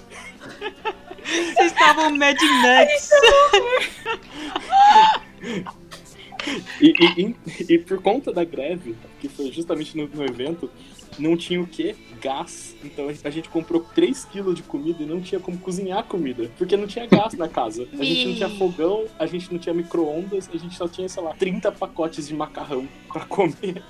[1.24, 3.10] Vocês estavam Mad Max.
[6.80, 10.68] E, e- e- e por conta da greve, que foi justamente no, no evento,
[11.18, 11.94] não tinha o quê?
[12.20, 12.74] Gás.
[12.84, 16.50] Então a gente comprou 3 quilos de comida e não tinha como cozinhar a comida.
[16.56, 17.88] Porque não tinha gás na casa.
[17.98, 21.22] A gente não tinha fogão, a gente não tinha micro-ondas, a gente só tinha, sei
[21.22, 23.82] lá, 30 pacotes de macarrão pra comer.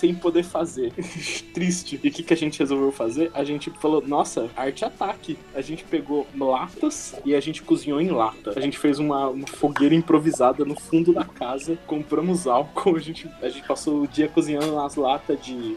[0.00, 0.94] Sem poder fazer.
[1.52, 2.00] Triste.
[2.02, 3.30] E o que, que a gente resolveu fazer?
[3.34, 5.36] A gente falou, nossa, arte ataque.
[5.54, 8.54] A gente pegou latas e a gente cozinhou em lata.
[8.56, 11.78] A gente fez uma, uma fogueira improvisada no fundo da casa.
[11.86, 12.96] Compramos álcool.
[13.00, 15.76] A gente, a gente passou o dia cozinhando nas latas de.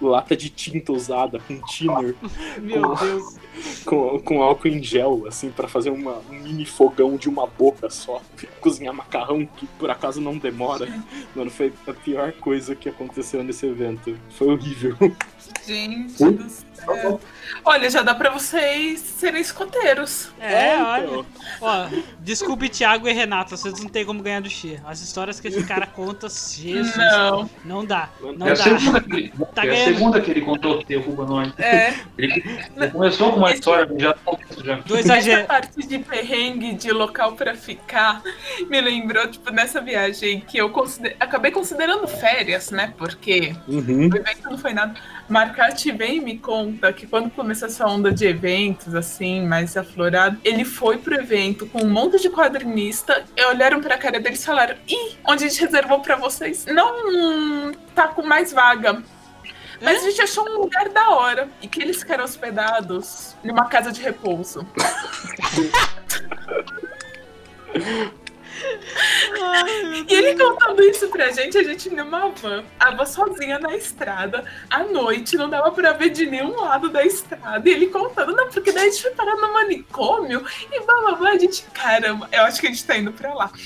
[0.00, 2.14] Lata de tinta usada, com thinner,
[2.60, 3.38] Meu Deus.
[3.84, 7.88] com, com álcool em gel, assim, pra fazer uma, um mini fogão de uma boca
[7.90, 8.20] só.
[8.60, 10.88] Cozinhar macarrão, que por acaso não demora.
[11.34, 14.16] Mano, foi a pior coisa que aconteceu nesse evento.
[14.30, 14.96] Foi horrível.
[15.66, 17.20] Gente do céu.
[17.64, 20.28] Olha, já dá pra vocês serem escoteiros.
[20.40, 20.86] É, então.
[20.86, 21.26] olha.
[21.60, 21.86] Ó,
[22.20, 24.78] desculpe, Thiago e Renato, vocês não tem como ganhar do Xê.
[24.84, 26.94] As histórias que esse cara conta, Jesus.
[26.96, 27.50] Não.
[27.64, 28.10] Não dá.
[28.36, 28.62] Não é a dá.
[28.62, 29.94] segunda que ele, Tá é a ganhando.
[29.94, 31.52] segunda que ele contou que derruba nós.
[31.58, 31.94] É.
[32.18, 32.42] Ele,
[32.76, 34.14] ele começou com uma história já
[34.62, 34.74] já.
[34.76, 35.46] Do Essa exagero.
[35.46, 38.22] parte de perrengue, de local pra ficar,
[38.68, 41.16] me lembrou, tipo, nessa viagem que eu consider...
[41.20, 42.92] acabei considerando férias, né?
[42.98, 44.08] Porque Uhum.
[44.12, 44.94] o evento não foi nada.
[45.28, 50.38] Marcati vem e me conta que quando começou essa onda de eventos, assim, mais aflorado,
[50.44, 54.76] ele foi pro evento com um monte de quadrinista olharam pra cara deles e falaram:
[54.86, 59.02] Ih, onde a gente reservou pra vocês não tá com mais vaga.
[59.80, 63.92] Mas a gente achou um lugar da hora e que eles ficaram hospedados numa casa
[63.92, 64.66] de repouso.
[70.08, 74.44] E ele contando isso pra gente, a gente numa van, a van sozinha na estrada,
[74.70, 77.68] à noite, não dava pra ver de nenhum lado da estrada.
[77.68, 81.12] E ele contando, não, porque daí a gente foi parar no manicômio e blá blá
[81.12, 81.30] blá.
[81.30, 83.50] A gente, caramba, eu acho que a gente tá indo pra lá.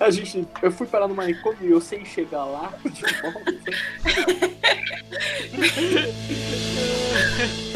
[0.00, 0.46] A gente.
[0.60, 3.54] Eu fui parar no manicômio e eu sei chegar lá de volta.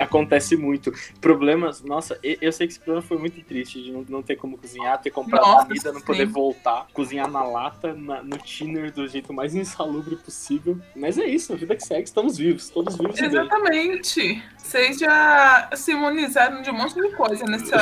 [0.00, 0.92] Acontece muito.
[1.20, 4.56] Problemas, nossa, eu sei que esse problema foi muito triste de não, não ter como
[4.58, 6.06] cozinhar, ter comprado Nossa, comida, não sim.
[6.06, 10.78] poder voltar, cozinhar na lata, na- no thinner do jeito mais insalubre possível.
[10.96, 13.26] Mas é isso, a vida que segue, estamos vivos, todos vivos bem.
[13.28, 14.42] Exatamente.
[14.58, 17.76] Vocês já se imunizaram de um monte de coisa nessa,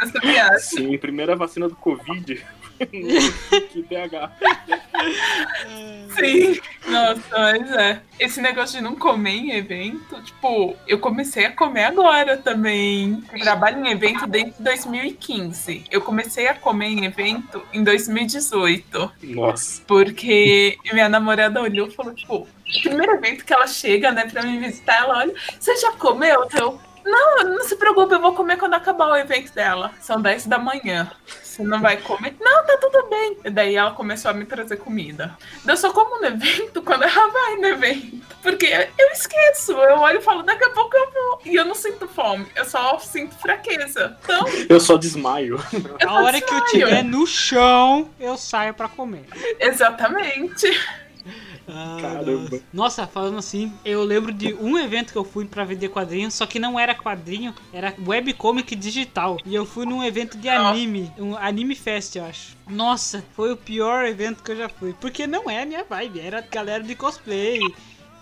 [0.00, 0.58] nessa viagem.
[0.58, 2.44] Sim, primeira vacina do Covid.
[2.86, 4.30] Que BH.
[6.18, 6.60] Sim.
[6.86, 8.00] Nossa, mas é.
[8.18, 13.22] Esse negócio de não comer em evento, tipo, eu comecei a comer agora também.
[13.40, 15.84] Trabalho em evento desde 2015.
[15.90, 19.12] Eu comecei a comer em evento em 2018.
[19.22, 19.82] Nossa.
[19.86, 22.46] Porque minha namorada olhou e falou, tipo,
[22.82, 26.46] primeiro evento que ela chega, né, pra me visitar, ela olha, você já comeu?
[26.54, 29.92] Eu, não, não se preocupe, eu vou comer quando acabar o evento dela.
[30.00, 31.10] São 10 da manhã.
[31.50, 32.36] Você não vai comer?
[32.40, 33.36] Não, tá tudo bem.
[33.44, 35.36] E daí ela começou a me trazer comida.
[35.66, 38.24] Eu só como no evento quando ela vai no evento.
[38.40, 39.72] Porque eu esqueço.
[39.72, 41.40] Eu olho e falo, daqui a pouco eu vou.
[41.44, 44.16] E eu não sinto fome, eu só sinto fraqueza.
[44.22, 45.58] Então, Eu só desmaio.
[46.00, 49.24] eu A hora que eu estiver no chão, eu saio pra comer.
[49.58, 50.66] Exatamente.
[51.72, 52.60] Ah, Caramba.
[52.72, 56.46] Nossa, falando assim, eu lembro de um evento que eu fui pra vender quadrinhos, só
[56.46, 59.38] que não era quadrinho, era webcomic digital.
[59.44, 62.56] E eu fui num evento de anime, um anime fest, eu acho.
[62.68, 66.20] Nossa, foi o pior evento que eu já fui, porque não é a minha vibe,
[66.20, 67.60] era galera de cosplay.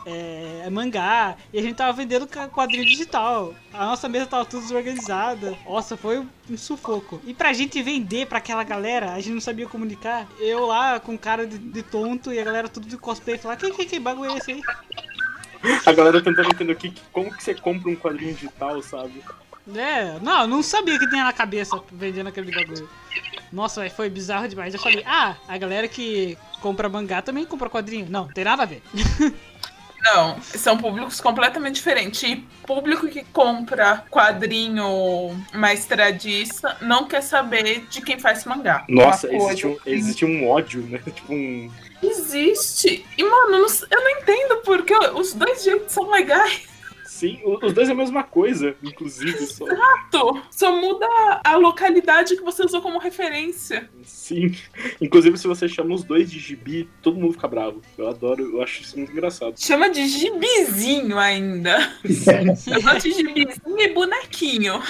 [0.06, 3.54] É, mangá, e a gente tava vendendo quadrinho digital.
[3.72, 5.56] A nossa mesa tava tudo desorganizada.
[5.66, 7.20] Nossa, foi um sufoco.
[7.24, 10.26] E pra gente vender pra aquela galera, a gente não sabia comunicar.
[10.38, 13.70] Eu lá com cara de, de tonto e a galera tudo de cosplay falar: que,
[13.70, 14.62] que, que bagulho é esse aí?
[15.84, 19.22] A galera tentando entender que, como que você compra um quadrinho digital, sabe?
[19.74, 22.88] É, não, não sabia que tinha na cabeça vendendo aquele bagulho.
[23.52, 24.72] Nossa, véio, foi bizarro demais.
[24.72, 28.06] Eu falei, ah, a galera que compra mangá também compra quadrinho.
[28.08, 28.82] Não, tem nada a ver.
[30.02, 32.22] Não, são públicos completamente diferentes.
[32.22, 32.36] E
[32.66, 38.84] público que compra quadrinho mais tradista não quer saber de quem faz mangá.
[38.88, 41.00] Nossa, existe um, existe um ódio, né?
[41.14, 41.70] Tipo um.
[42.02, 43.04] Existe.
[43.16, 46.62] E, mano, eu não entendo porque os dois jeitos são legais.
[47.08, 49.46] Sim, os dois é a mesma coisa, inclusive.
[49.46, 49.66] Só.
[49.66, 50.42] Exato!
[50.50, 51.06] Só muda
[51.42, 53.88] a localidade que você usou como referência.
[54.04, 54.54] Sim.
[55.00, 57.80] Inclusive, se você chama os dois de gibi, todo mundo fica bravo.
[57.96, 59.58] Eu adoro, eu acho isso muito engraçado.
[59.58, 61.78] Chama de gibizinho ainda.
[62.04, 64.82] Eu gosto de gibizinho e bonequinho.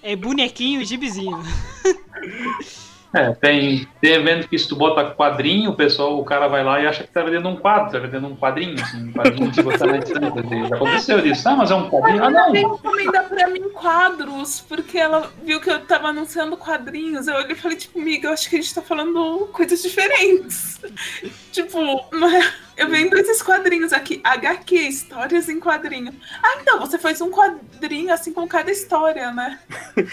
[0.00, 1.42] É bonequinho e gibizinho.
[3.14, 6.80] É, tem, tem evento que se tu bota quadrinho, o pessoal, o cara vai lá
[6.80, 9.62] e acha que tá vendendo um quadro, tá vendendo um quadrinho, assim, um quadrinho de
[9.62, 12.22] botar na Já aconteceu disso, ah, mas é um quadrinho.
[12.22, 12.48] Ah, não.
[12.48, 17.28] Ela encomendar pra mim quadros, porque ela viu que eu tava anunciando quadrinhos.
[17.28, 20.78] Eu olhei e falei, tipo, amiga, eu acho que a gente tá falando coisas diferentes.
[21.50, 21.80] tipo,
[22.12, 26.14] não é eu vendo esses quadrinhos aqui, HQ, histórias em quadrinho.
[26.40, 29.58] Ah, então, você faz um quadrinho assim com cada história, né?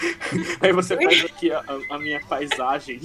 [0.60, 3.00] Aí você faz aqui a, a minha paisagem.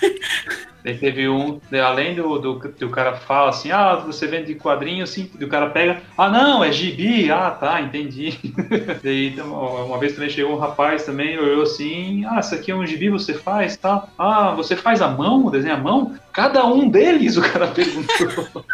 [0.84, 5.04] Daí teve um, além do, do que o cara fala assim, ah, você vende quadrinho,
[5.04, 8.38] assim, o cara pega, ah, não, é gibi, ah, tá, entendi.
[9.02, 9.52] Daí então,
[9.86, 13.08] uma vez também chegou um rapaz também, olhou assim, ah, isso aqui é um gibi,
[13.10, 14.08] você faz, tá?
[14.18, 16.16] Ah, você faz a mão, desenha a mão?
[16.32, 18.64] Cada um deles, o cara perguntou.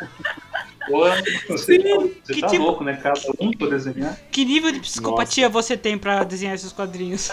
[1.49, 2.63] Você, Sim, você tá tipo...
[2.63, 2.99] louco, né?
[3.03, 4.19] Cada um por desenhar.
[4.31, 5.63] Que nível de psicopatia Nossa.
[5.63, 7.31] você tem pra desenhar esses quadrinhos?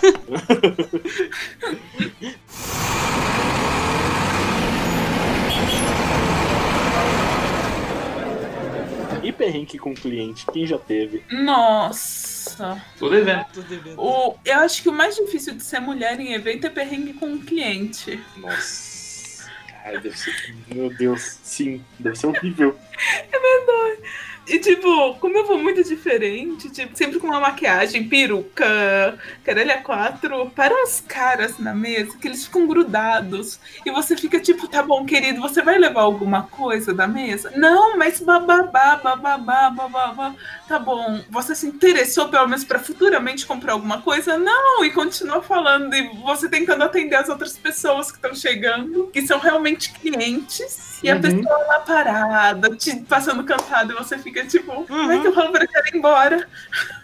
[9.26, 10.46] E perrengue com o cliente?
[10.54, 11.24] Quem já teve?
[11.32, 12.80] Nossa.
[13.00, 13.44] Tô devendo.
[13.52, 14.00] Tô devendo.
[14.00, 17.34] O, eu acho que o mais difícil de ser mulher em evento é perrengue com
[17.34, 18.24] o cliente.
[18.38, 19.50] Nossa.
[19.84, 20.56] Ai, deve ser.
[20.68, 22.78] Meu Deus, sim, deve ser horrível.
[23.10, 24.10] É verdade.
[24.48, 30.52] E, tipo, como eu vou muito diferente, tipo, sempre com uma maquiagem, peruca, caralho quatro,
[30.56, 33.60] para uns caras na mesa que eles ficam grudados.
[33.86, 37.52] E você fica tipo, tá bom, querido, você vai levar alguma coisa da mesa?
[37.56, 40.36] Não, mas bababá, bababá, bababá.
[40.68, 44.38] Tá bom, você se interessou pelo menos para futuramente comprar alguma coisa?
[44.38, 49.26] Não, e continua falando, e você tentando atender as outras pessoas que estão chegando, que
[49.26, 51.22] são realmente clientes, e a uhum.
[51.22, 54.86] pessoa lá parada, te passando cansada, e você fica fica tipo, uhum.
[54.86, 56.48] como é que o Humphrey quer ir embora?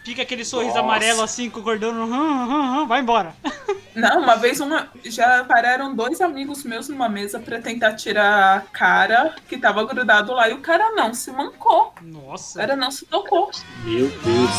[0.03, 0.85] Fica aquele sorriso Nossa.
[0.85, 3.33] amarelo assim, concordando, hum, hum, hum, vai embora.
[3.95, 8.61] Não, uma vez uma, já pararam dois amigos meus numa mesa para tentar tirar a
[8.61, 11.93] cara que tava grudado lá e o cara não se mancou.
[12.01, 12.57] Nossa.
[12.57, 13.51] O cara não se tocou.
[13.83, 14.51] Meu Deus.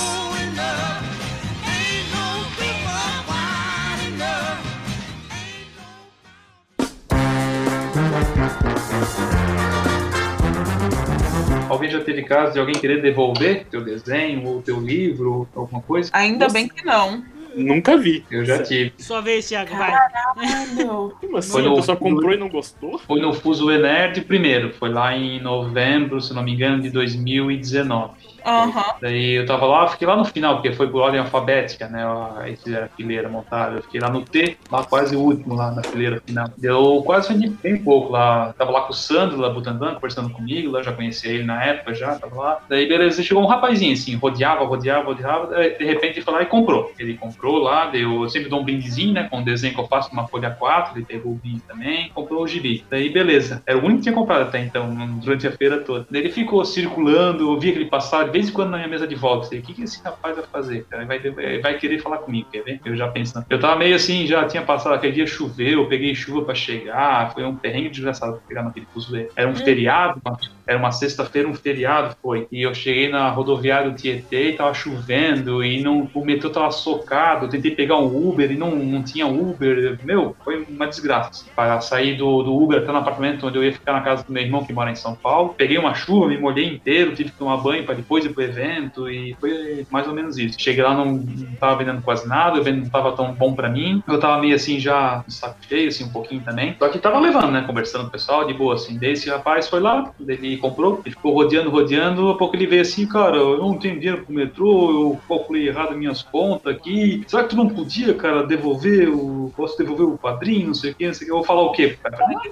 [11.72, 16.10] Alguém já teve caso de alguém querer devolver teu desenho ou teu livro, alguma coisa?
[16.12, 16.52] Ainda Nossa.
[16.52, 17.24] bem que não.
[17.54, 18.24] Nunca vi.
[18.30, 18.92] Eu já tive.
[18.98, 19.90] Sua vez, Thiago, vai.
[19.90, 21.16] Caralho.
[21.20, 21.52] Como assim?
[21.52, 22.98] Foi no, a pessoa comprou e não gostou?
[22.98, 24.72] Foi no Fuso Enerd primeiro.
[24.74, 28.32] Foi lá em novembro, se não me engano, de 2019.
[28.44, 28.82] Uhum.
[29.00, 32.04] Daí eu tava lá, fiquei lá no final, porque foi por ordem alfabética, né?
[32.38, 33.76] Aí fizeram a fileira montada.
[33.76, 36.48] Eu fiquei lá no T, lá quase o último, lá na fileira final.
[36.58, 38.52] Deu quase bem pouco lá.
[38.58, 41.94] Tava lá com o Sandro, lá Butandan, conversando comigo, lá já conhecia ele na época
[41.94, 42.60] já, tava lá.
[42.68, 45.46] Daí beleza, chegou um rapazinho assim, rodeava, rodeava, rodeava.
[45.46, 46.92] De repente ele foi lá e comprou.
[46.98, 48.22] Ele comprou lá, deu.
[48.22, 49.28] Eu sempre dou um brindezinho, né?
[49.28, 52.42] Com o desenho que eu faço numa folha 4, ele pegou o brinde também, comprou
[52.42, 52.84] o gibi.
[52.88, 53.62] Daí beleza.
[53.66, 56.06] Era o único que tinha comprado até então, durante a feira toda.
[56.10, 59.06] Daí ele ficou circulando, eu via que ele passava vez em quando na minha mesa
[59.06, 60.86] de volta, o que, que esse rapaz vai fazer?
[60.88, 61.04] Cara?
[61.04, 61.18] Vai,
[61.60, 62.80] vai querer falar comigo, quer ver?
[62.84, 63.46] Eu já pensando.
[63.48, 67.32] Eu tava meio assim, já tinha passado aquele dia choveu, eu peguei chuva para chegar,
[67.32, 69.28] foi um terreno desgraçado pra pegar naquele fuzuê.
[69.34, 69.56] Era um é.
[69.56, 70.20] feriado,
[70.66, 72.46] era uma sexta-feira, um feriado foi.
[72.50, 76.70] E eu cheguei na rodoviária do Tietê e tava chovendo e não, o metrô tava
[76.70, 77.46] socado.
[77.46, 79.98] Eu tentei pegar um Uber e não, não tinha Uber.
[80.04, 81.44] Meu, foi uma desgraça.
[81.54, 84.32] Para sair do, do Uber até no apartamento onde eu ia ficar na casa do
[84.32, 85.54] meu irmão que mora em São Paulo.
[85.56, 89.08] Peguei uma chuva, me molhei inteiro, tive que tomar banho para depois coisa pro evento
[89.08, 90.60] e foi mais ou menos isso.
[90.60, 93.68] Cheguei lá, não, não tava vendendo quase nada, o evento não tava tão bom pra
[93.68, 94.02] mim.
[94.06, 96.76] Eu tava meio assim, já saco cheio, assim, um pouquinho também.
[96.78, 97.64] Só que tava levando, né?
[97.66, 98.98] Conversando com o pessoal, de boa, assim.
[98.98, 102.30] Daí esse rapaz foi lá, ele comprou, ele ficou rodeando, rodeando.
[102.30, 105.96] A pouco ele veio assim, cara, eu não tenho dinheiro pro metrô, eu calculei errado
[105.96, 107.24] minhas contas aqui.
[107.26, 109.52] Será que tu não podia, cara, devolver o.
[109.56, 111.32] Posso devolver o padrinho, não sei o que, não sei o que.
[111.32, 111.98] Eu vou falar o quê?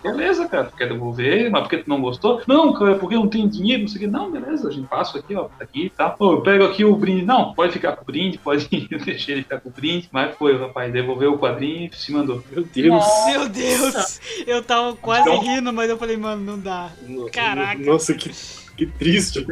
[0.03, 2.43] Beleza, cara, tu quer devolver, mas por que tu não gostou?
[2.47, 4.07] Não, cara, porque eu não tenho dinheiro, não sei o que.
[4.07, 6.11] Não, beleza, a gente passa aqui, ó, tá aqui, tá.
[6.11, 7.25] Pô, eu pego aqui o brinde.
[7.25, 8.69] Não, pode ficar com o brinde, pode
[9.05, 10.09] deixar ele ficar com o brinde.
[10.13, 12.43] Mas foi, rapaz devolveu o quadrinho e se mandou.
[12.51, 13.05] Meu Deus.
[13.27, 14.21] Meu Deus.
[14.47, 15.41] Eu tava quase então...
[15.41, 16.91] rindo, mas eu falei, mano, não dá.
[17.33, 17.83] Caraca.
[17.91, 18.31] Nossa, que,
[18.77, 19.45] que triste.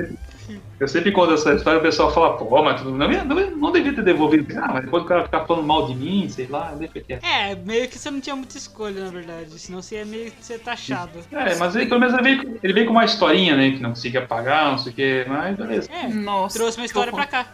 [0.80, 3.92] Eu sempre conto essa história, o pessoal fala, pô, mas tu não, não, não devia
[3.92, 4.46] ter devolvido.
[4.56, 7.50] Ah, mas depois o cara ficar falando mal de mim, sei lá, deixa é.
[7.50, 9.58] É, meio que você não tinha muita escolha, na verdade.
[9.58, 11.18] Senão você ia meio que ser taxado.
[11.32, 13.72] É, mas ele, pelo menos ele veio, ele veio com uma historinha, né?
[13.72, 15.90] Que não conseguia pagar, não sei o que, mas beleza.
[15.92, 17.52] É, Nossa, trouxe uma história pra cá.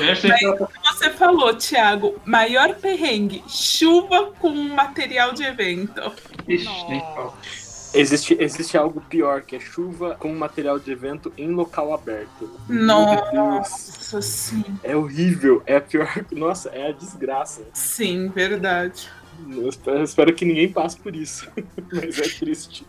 [0.00, 0.22] mas,
[0.94, 6.00] você falou, Thiago, maior perrengue, chuva com material de evento.
[6.48, 7.34] Ixi, nem fala.
[7.94, 12.50] Existe, existe algo pior, que é chuva com material de evento em local aberto.
[12.68, 14.64] Nossa, sim.
[14.82, 16.08] É horrível, é a pior.
[16.30, 17.62] Nossa, é a desgraça.
[17.72, 19.08] Sim, verdade.
[19.50, 21.48] Eu espero, eu espero que ninguém passe por isso.
[21.92, 22.86] Mas é triste.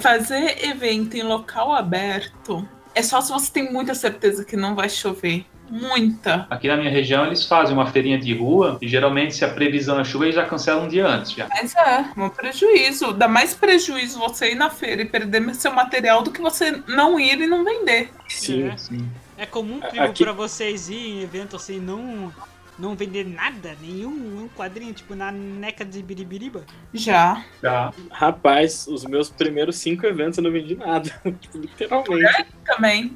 [0.00, 4.88] Fazer evento em local aberto é só se você tem muita certeza que não vai
[4.88, 5.44] chover.
[5.70, 6.46] Muita.
[6.50, 9.98] Aqui na minha região eles fazem uma feirinha de rua e geralmente se a previsão
[9.98, 11.48] é chuva eles já cancelam um dia antes já.
[11.48, 13.12] Mas é, um prejuízo.
[13.12, 17.18] Dá mais prejuízo você ir na feira e perder seu material do que você não
[17.18, 18.10] ir e não vender.
[18.28, 18.76] Sim, é.
[18.76, 19.08] sim.
[19.36, 20.22] É comum, primo, Aqui...
[20.22, 22.32] pra vocês ir em evento assim, não
[22.78, 24.10] não vender nada, nenhum
[24.44, 26.64] um quadrinho, tipo na neca de Biribiriba?
[26.92, 27.44] Já.
[27.62, 27.92] Já.
[28.10, 31.10] Rapaz, os meus primeiros cinco eventos eu não vendi nada.
[31.40, 32.24] tipo, literalmente.
[32.24, 33.12] É, também.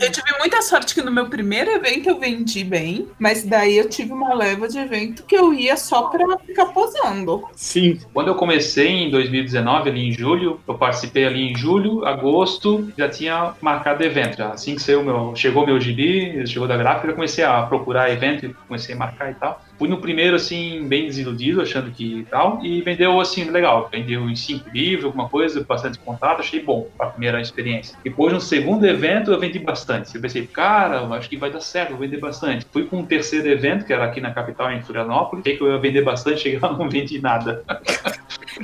[0.00, 3.88] Eu tive muita sorte que no meu primeiro evento eu vendi bem, mas daí eu
[3.88, 7.44] tive uma leva de evento que eu ia só pra ficar posando.
[7.54, 8.00] Sim.
[8.12, 13.08] Quando eu comecei em 2019, ali em julho, eu participei ali em julho, agosto, já
[13.08, 14.38] tinha marcado evento.
[14.38, 14.50] Já.
[14.50, 18.46] Assim que saiu meu, chegou meu gibi, chegou da gráfica, eu comecei a procurar evento
[18.46, 19.60] e comecei sem marcar e tal.
[19.76, 23.90] Fui no primeiro, assim, bem desiludido, achando que tal, e vendeu, assim, legal.
[23.92, 27.98] Vendeu em cinco livros, alguma coisa, bastante contato, achei bom a primeira experiência.
[28.02, 30.14] Depois, no segundo evento, eu vendi bastante.
[30.14, 32.66] Eu pensei, cara, acho que vai dar certo, vou vender bastante.
[32.72, 35.72] Fui com um terceiro evento, que era aqui na capital, em Florianópolis, achei que eu
[35.72, 37.64] ia vender bastante, cheguei lá, não vendi nada.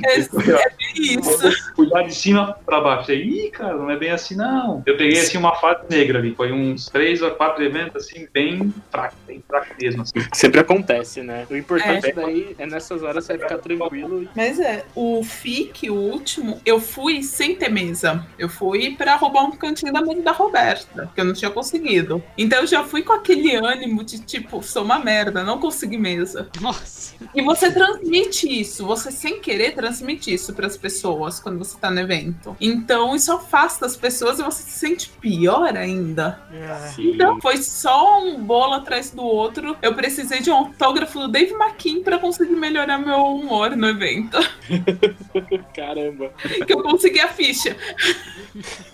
[0.03, 1.73] É, é bem isso.
[1.75, 3.11] Fui lá de cima pra baixo.
[3.11, 4.83] Ih, cara, não é bem assim, não.
[4.85, 6.33] Eu peguei, assim, uma fase negra ali.
[6.35, 10.13] Foi uns três ou quatro eventos, assim, bem fraco, bem fraco mesmo, assim.
[10.33, 11.45] Sempre acontece, né?
[11.49, 12.13] O importante é.
[12.13, 14.27] daí é nessas horas você ficar tranquilo.
[14.35, 18.25] Mas é, o FIC, o último, eu fui sem ter mesa.
[18.37, 22.23] Eu fui pra roubar um cantinho da mesa da Roberta, que eu não tinha conseguido.
[22.37, 26.49] Então eu já fui com aquele ânimo de tipo, sou uma merda, não consegui mesa.
[26.59, 27.15] Nossa.
[27.33, 31.89] E você transmite isso, você sem querer transmite isso para as pessoas quando você tá
[31.89, 32.55] no evento.
[32.61, 36.39] Então isso afasta as pessoas e você se sente pior ainda.
[36.51, 37.01] É.
[37.01, 39.75] Então foi só um bolo atrás do outro.
[39.81, 44.37] Eu precisei de um autógrafo do Dave McKean para conseguir melhorar meu humor no evento.
[45.73, 46.31] Caramba.
[46.65, 47.75] Que eu consegui a ficha.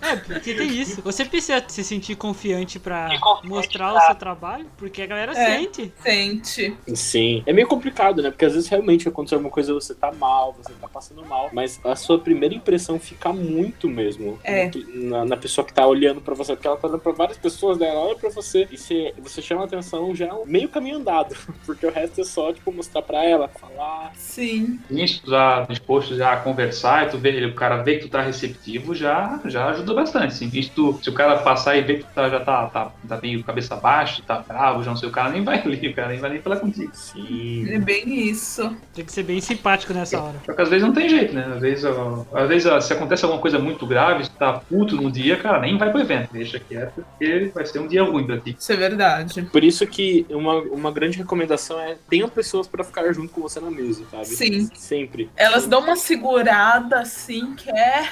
[0.02, 1.02] É, porque tem isso.
[1.02, 3.10] Você precisa se sentir confiante para
[3.44, 5.94] mostrar o seu trabalho, porque a galera é, sente.
[6.02, 6.78] Sente.
[6.94, 7.44] Sim.
[7.46, 8.30] É meio complicado, né?
[8.30, 11.80] Porque às vezes realmente aconteceu alguma coisa, você tá mal, você tá passando mal, mas
[11.84, 14.70] a sua primeira impressão fica muito mesmo é.
[14.94, 17.78] na, na pessoa que tá olhando para você, porque ela tá olhando pra várias pessoas,
[17.78, 17.88] né?
[17.88, 21.86] Ela olha pra você e você, você chama a atenção já meio caminho andado, porque
[21.86, 24.12] o resto é só, tipo, mostrar pra ela, falar.
[24.16, 24.80] Sim.
[24.90, 28.22] Isso, já disposto já a conversar, e tu vê, o cara vê que tu tá
[28.22, 30.28] receptivo, já, já ajuda bastante.
[30.28, 33.20] Assim, visto, se o cara passar e ver que tu tá, já tá, tá, tá
[33.22, 36.10] meio cabeça baixa, tá bravo, já não sei, o cara nem vai ali, o cara
[36.10, 36.92] nem vai nem falar contigo.
[36.94, 37.70] Sim.
[37.70, 38.76] É bem isso.
[38.94, 40.40] Tem que ser bem simpático nessa hora.
[40.68, 41.52] Às vezes não tem jeito, né?
[41.56, 45.38] Às vezes, às vezes se acontece alguma coisa muito grave, se tá puto no dia,
[45.38, 48.56] cara, nem vai pro evento, deixa quieto, porque vai ser um dia ruim pra ti.
[48.58, 49.42] Isso é verdade.
[49.44, 53.60] Por isso que uma, uma grande recomendação é tenha pessoas para ficar junto com você
[53.60, 54.26] na mesa, sabe?
[54.26, 54.70] Sim.
[54.76, 55.30] Sempre.
[55.36, 58.08] Elas dão uma segurada assim que é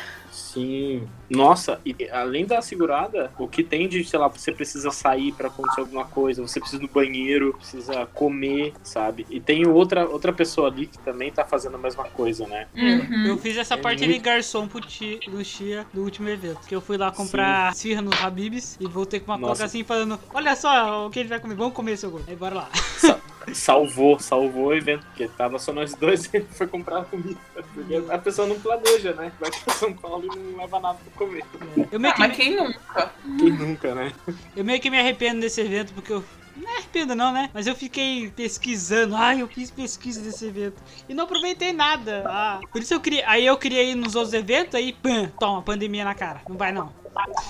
[0.55, 1.07] Sim.
[1.29, 5.47] Nossa, e além da segurada, o que tem de, sei lá, você precisa sair para
[5.47, 9.25] acontecer alguma coisa, você precisa do banheiro, precisa comer, sabe?
[9.29, 12.67] E tem outra, outra pessoa ali que também tá fazendo a mesma coisa, né?
[12.73, 13.25] Uhum.
[13.27, 14.13] Eu fiz essa é parte muito...
[14.13, 16.61] de garçom pro tia, do Chia do último evento.
[16.67, 19.53] Que eu fui lá comprar esfirra no Habibs e voltei com uma Nossa.
[19.53, 22.29] coca assim falando: Olha só o que ele vai comer, vamos comer seu gordo.
[22.29, 22.69] Aí bora lá.
[23.53, 27.37] salvou, salvou o evento, porque tava só nós dois e ele foi comprar comida.
[27.73, 29.31] Porque a pessoa não planeja, né?
[29.39, 31.43] Vai pra São Paulo e não leva nada pra comer.
[31.91, 33.11] Eu meio ah, que mas quem nunca?
[33.39, 34.11] Quem nunca, né?
[34.55, 36.23] Eu meio que me arrependo desse evento, porque eu
[36.55, 37.49] não é arrependo não, né?
[37.53, 39.15] Mas eu fiquei pesquisando.
[39.15, 40.81] Ai, eu fiz pesquisa desse evento.
[41.07, 42.23] E não aproveitei nada.
[42.27, 43.27] Ah, por isso eu queria.
[43.29, 46.41] Aí eu queria ir nos outros eventos, aí, pã, toma, pandemia na cara.
[46.47, 46.93] Não vai não.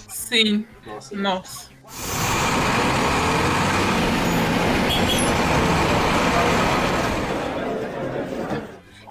[0.09, 0.65] Sim.
[0.85, 1.15] Nossa.
[1.15, 1.69] Nossa.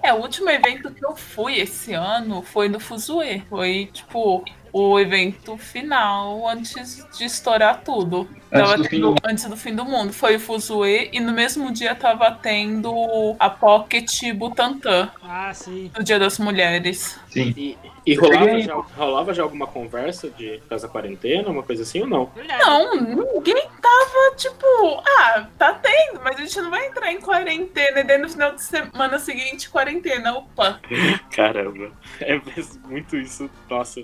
[0.05, 3.41] É, o último evento que eu fui esse ano foi no Fuzue.
[3.49, 4.45] Foi, tipo,
[4.77, 8.27] o evento final antes de estourar tudo.
[8.51, 9.21] Antes, do, tendo, do...
[9.23, 10.11] antes do fim do mundo.
[10.11, 12.93] Foi o Fuzue e no mesmo dia tava tendo
[13.39, 15.09] a Pocket Butantan.
[15.23, 15.89] Ah, sim.
[15.97, 17.17] No Dia das Mulheres.
[17.29, 17.53] Sim.
[17.55, 22.07] E, e rolava, já, rolava já alguma conversa de casa quarentena, uma coisa assim ou
[22.07, 22.29] não?
[22.35, 24.65] Não, ninguém tava tipo,
[25.19, 28.53] ah, tá tendo, mas a gente não vai entrar em quarentena e daí no final
[28.53, 30.79] de semana seguinte, quarentena, opa.
[31.33, 32.39] Caramba, é
[32.85, 34.01] muito isso, nossa.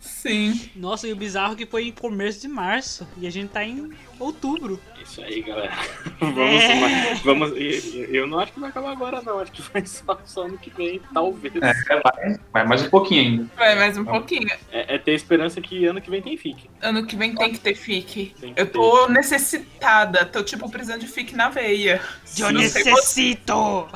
[0.00, 0.70] Sim.
[0.76, 3.06] Nossa, e o bizarro é que foi em começo de março.
[3.16, 4.80] E a gente tá em outubro.
[5.02, 5.72] Isso aí, galera.
[6.20, 7.14] vamos, é.
[7.24, 7.52] vamos.
[7.56, 9.40] Eu não acho que vai acabar agora, não.
[9.40, 11.54] Acho que vai só, só ano que vem, talvez.
[11.56, 13.50] É, vai, vai, mais um pouquinho ainda.
[13.56, 14.48] Vai mais um pouquinho.
[14.70, 16.70] É, é, ter esperança que ano que vem tem FIC.
[16.80, 18.34] Ano que vem tem que ter FIC.
[18.56, 19.12] Eu tô ter.
[19.12, 20.24] necessitada.
[20.24, 22.00] Tô, tipo, precisando de FIC na veia.
[22.38, 23.88] Eu necessito!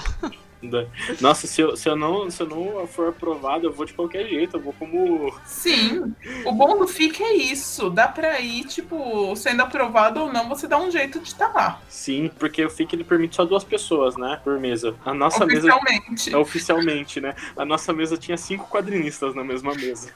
[1.21, 4.27] Nossa, se eu, se, eu não, se eu não for aprovado, eu vou de qualquer
[4.27, 5.35] jeito, eu vou como.
[5.45, 7.91] Sim, o bom do FIC é isso.
[7.91, 11.59] Dá pra ir, tipo, sendo aprovado ou não, você dá um jeito de estar tá
[11.59, 11.81] lá.
[11.89, 14.41] Sim, porque o FIC ele permite só duas pessoas, né?
[14.43, 14.95] Por mesa.
[15.05, 16.11] A nossa oficialmente.
[16.11, 16.31] mesa.
[16.33, 17.35] É oficialmente, né?
[17.57, 20.11] A nossa mesa tinha cinco quadrinistas na mesma mesa.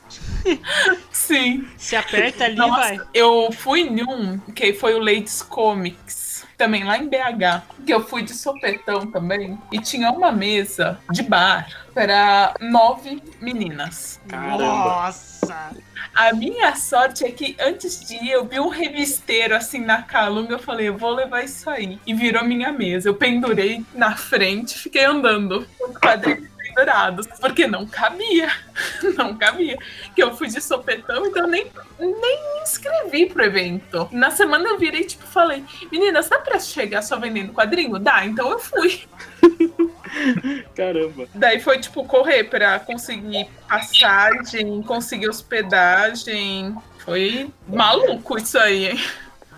[1.11, 1.67] Sim.
[1.77, 3.01] Se aperta ali, nossa, vai.
[3.13, 6.26] Eu fui em um, que foi o Ladies Comics
[6.57, 11.23] também lá em BH, que eu fui de sopetão também, e tinha uma mesa de
[11.23, 14.21] bar para nove meninas.
[14.29, 14.65] Caramba.
[14.65, 15.71] Nossa!
[16.15, 20.55] A minha sorte é que antes de ir, eu vi um revisteiro assim na calunga.
[20.55, 21.99] Eu falei, eu vou levar isso aí.
[22.07, 23.09] E virou minha mesa.
[23.09, 28.53] Eu pendurei na frente, fiquei andando com quadrinhos pendurados, porque não cabia.
[29.17, 29.79] Não cabia.
[30.15, 31.67] Que eu fui de sopetão, então nem,
[31.99, 34.07] nem me inscrevi pro evento.
[34.13, 37.99] Na semana eu virei, tipo, falei, meninas, dá pra chegar só vendendo quadrinho?
[37.99, 39.05] Dá, então eu fui.
[40.77, 41.27] Caramba.
[41.35, 46.77] Daí foi, tipo, correr pra conseguir passagem, conseguir hospedagem.
[46.99, 49.01] Foi maluco isso aí, hein?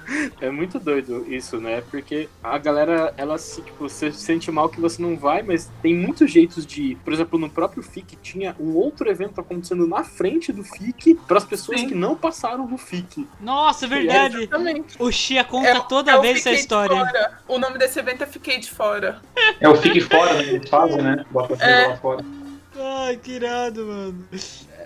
[0.41, 1.83] É muito doido isso, né?
[1.91, 5.71] Porque a galera, ela se, tipo, você se sente mal que você não vai, mas
[5.83, 6.97] tem muitos jeitos de ir.
[6.97, 11.39] Por exemplo, no próprio FIC tinha um outro evento acontecendo na frente do FIC para
[11.39, 11.89] as pessoas Sim.
[11.89, 13.27] que não passaram no FIC.
[13.41, 14.49] Nossa, é verdade.
[14.99, 17.33] o Xia conta é, toda é vez essa história.
[17.47, 19.21] O nome desse evento é Fiquei de Fora.
[19.61, 20.43] É o Fique Fora, né?
[20.49, 21.25] Eles fazem, né?
[21.31, 21.89] Bota é.
[21.89, 22.25] lá fora.
[22.77, 24.27] Ai, que irado, mano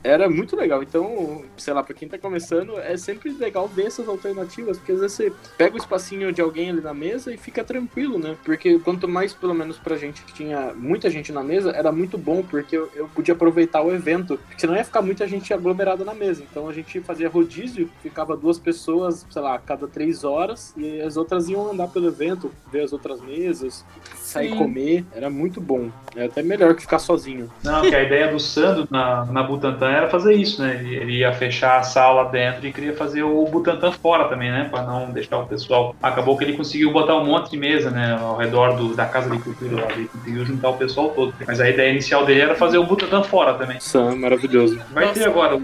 [0.05, 0.82] era muito legal.
[0.82, 5.00] Então, sei lá, pra quem tá começando, é sempre legal ver essas alternativas, porque às
[5.00, 8.36] vezes você pega o espacinho de alguém ali na mesa e fica tranquilo, né?
[8.44, 12.18] Porque quanto mais, pelo menos pra gente que tinha muita gente na mesa, era muito
[12.18, 16.05] bom, porque eu, eu podia aproveitar o evento, porque senão ia ficar muita gente aglomerada
[16.05, 16.42] na mesa.
[16.48, 21.00] Então a gente fazia rodízio, ficava duas pessoas, sei lá, a cada três horas, e
[21.00, 23.84] as outras iam andar pelo evento, ver as outras mesas,
[24.14, 24.57] sair Sim.
[24.57, 25.05] comer.
[25.14, 25.90] Era muito bom.
[26.16, 27.50] É até melhor que ficar sozinho.
[27.62, 30.80] Não, que a ideia do Sandro na, na Butantan era fazer isso, né?
[30.82, 34.68] Ele ia fechar a sala dentro e queria fazer o Butantan fora também, né?
[34.70, 35.95] Para não deixar o pessoal.
[36.03, 38.18] Acabou que ele conseguiu botar um monte de mesa, né?
[38.20, 39.93] Ao redor do, da Casa de Cultura lá.
[39.93, 41.34] Ele conseguiu juntar o pessoal todo.
[41.47, 43.80] Mas a ideia inicial dele era fazer o Butantan fora também.
[43.80, 44.78] Sam, maravilhoso.
[44.93, 45.20] Vai Nossa.
[45.20, 45.59] ter agora,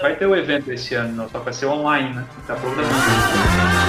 [0.00, 2.24] vai ter o evento esse ano, não, só vai ser online, né?
[2.46, 3.81] Tá programado.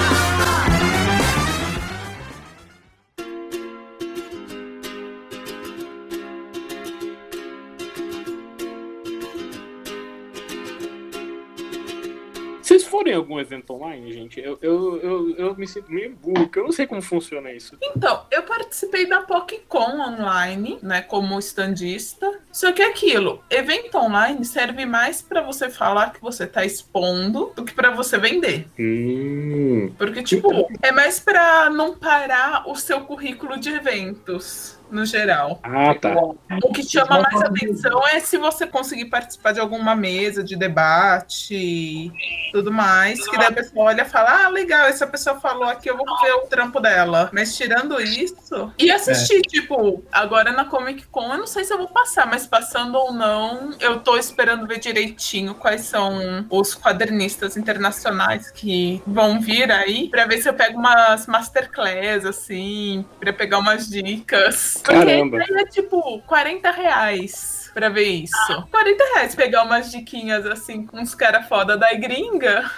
[13.14, 16.64] Forem algum evento online, gente, eu, eu, eu, eu me sinto meio burro, porque eu
[16.64, 17.76] não sei como funciona isso.
[17.80, 22.40] Então, eu participei da PocCon online, né, como estandista.
[22.52, 27.52] Só que é aquilo, evento online serve mais para você falar que você tá expondo
[27.54, 28.66] do que para você vender.
[28.78, 29.92] Hum.
[29.96, 35.60] Porque, tipo, é mais para não parar o seu currículo de eventos no geral.
[35.62, 36.14] Ah, tá.
[36.62, 42.12] O que chama mais atenção é se você conseguir participar de alguma mesa de debate
[42.54, 45.90] tudo mais, que daí a pessoa olha e fala, ah, legal, essa pessoa falou aqui,
[45.90, 47.28] eu vou ver o trampo dela.
[47.32, 49.40] Mas tirando isso, e assistir, é.
[49.40, 53.12] tipo, agora na Comic Con, eu não sei se eu vou passar, mas passando ou
[53.12, 60.08] não, eu tô esperando ver direitinho quais são os quadrinistas internacionais que vão vir aí,
[60.08, 64.80] pra ver se eu pego umas masterclass, assim, pra pegar umas dicas.
[64.84, 65.38] Caramba.
[65.38, 68.66] Porque é tipo 40 reais pra ver isso.
[68.70, 72.70] 40 reais pegar umas diquinhas assim com uns caras foda da gringa.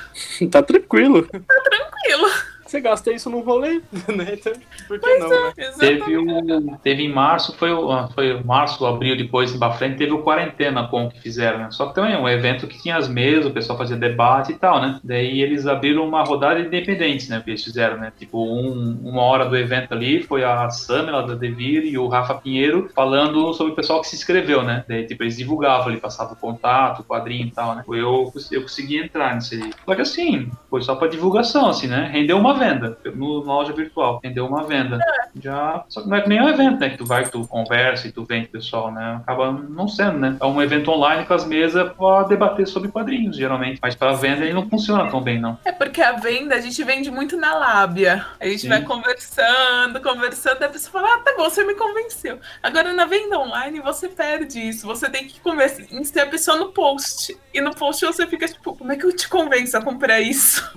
[0.50, 1.26] tá tranquilo.
[1.26, 4.26] Tá tranquilo você gasta isso num rolê, né?
[4.32, 4.52] Então,
[4.88, 5.72] por que pois não, é, né?
[5.78, 10.22] Teve, um, teve em março, foi, o, foi março, abril, depois pra frente, teve o
[10.22, 11.68] Quarentena com que fizeram, né?
[11.70, 14.54] Só que também é um evento que tinha as mesas, o pessoal fazia debate e
[14.56, 15.00] tal, né?
[15.02, 17.40] Daí eles abriram uma rodada independente, né?
[17.42, 18.12] Que eles fizeram, né?
[18.18, 22.34] Tipo, um, uma hora do evento ali foi a Samela da Devir e o Rafa
[22.34, 24.84] Pinheiro falando sobre o pessoal que se inscreveu, né?
[24.88, 27.84] Daí, tipo, eles divulgavam ali, passavam o contato, o quadrinho e tal, né?
[27.88, 29.70] Eu, eu consegui entrar nisso aí.
[29.84, 32.10] Só que assim, foi só pra divulgação, assim, né?
[32.12, 34.18] Rendeu uma venda no, na loja virtual.
[34.18, 34.46] Entendeu?
[34.46, 34.96] Uma venda.
[34.96, 35.26] É.
[35.40, 35.84] Já.
[35.88, 36.90] Só que não é nem um evento, né?
[36.90, 39.20] Que tu vai, que tu conversa e tu vende pessoal, né?
[39.22, 40.36] Acaba não sendo, né?
[40.40, 43.78] É um evento online com as mesas pra debater sobre quadrinhos, geralmente.
[43.80, 45.58] Mas pra venda ele não funciona tão bem, não.
[45.64, 48.24] É porque a venda a gente vende muito na lábia.
[48.40, 48.68] A gente Sim.
[48.68, 52.38] vai conversando, conversando, a pessoa fala, ah, tá bom, você me convenceu.
[52.62, 54.86] Agora na venda online você perde isso.
[54.86, 57.36] Você tem que convencer a pessoa no post.
[57.52, 60.68] E no post você fica tipo, como é que eu te convenço a comprar isso?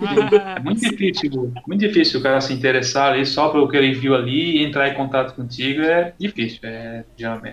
[0.56, 4.16] É muito difícil, muito difícil o cara se interessar ali só pelo que ele viu
[4.16, 6.62] ali e entrar em contato contigo é difícil.
[6.64, 7.06] É,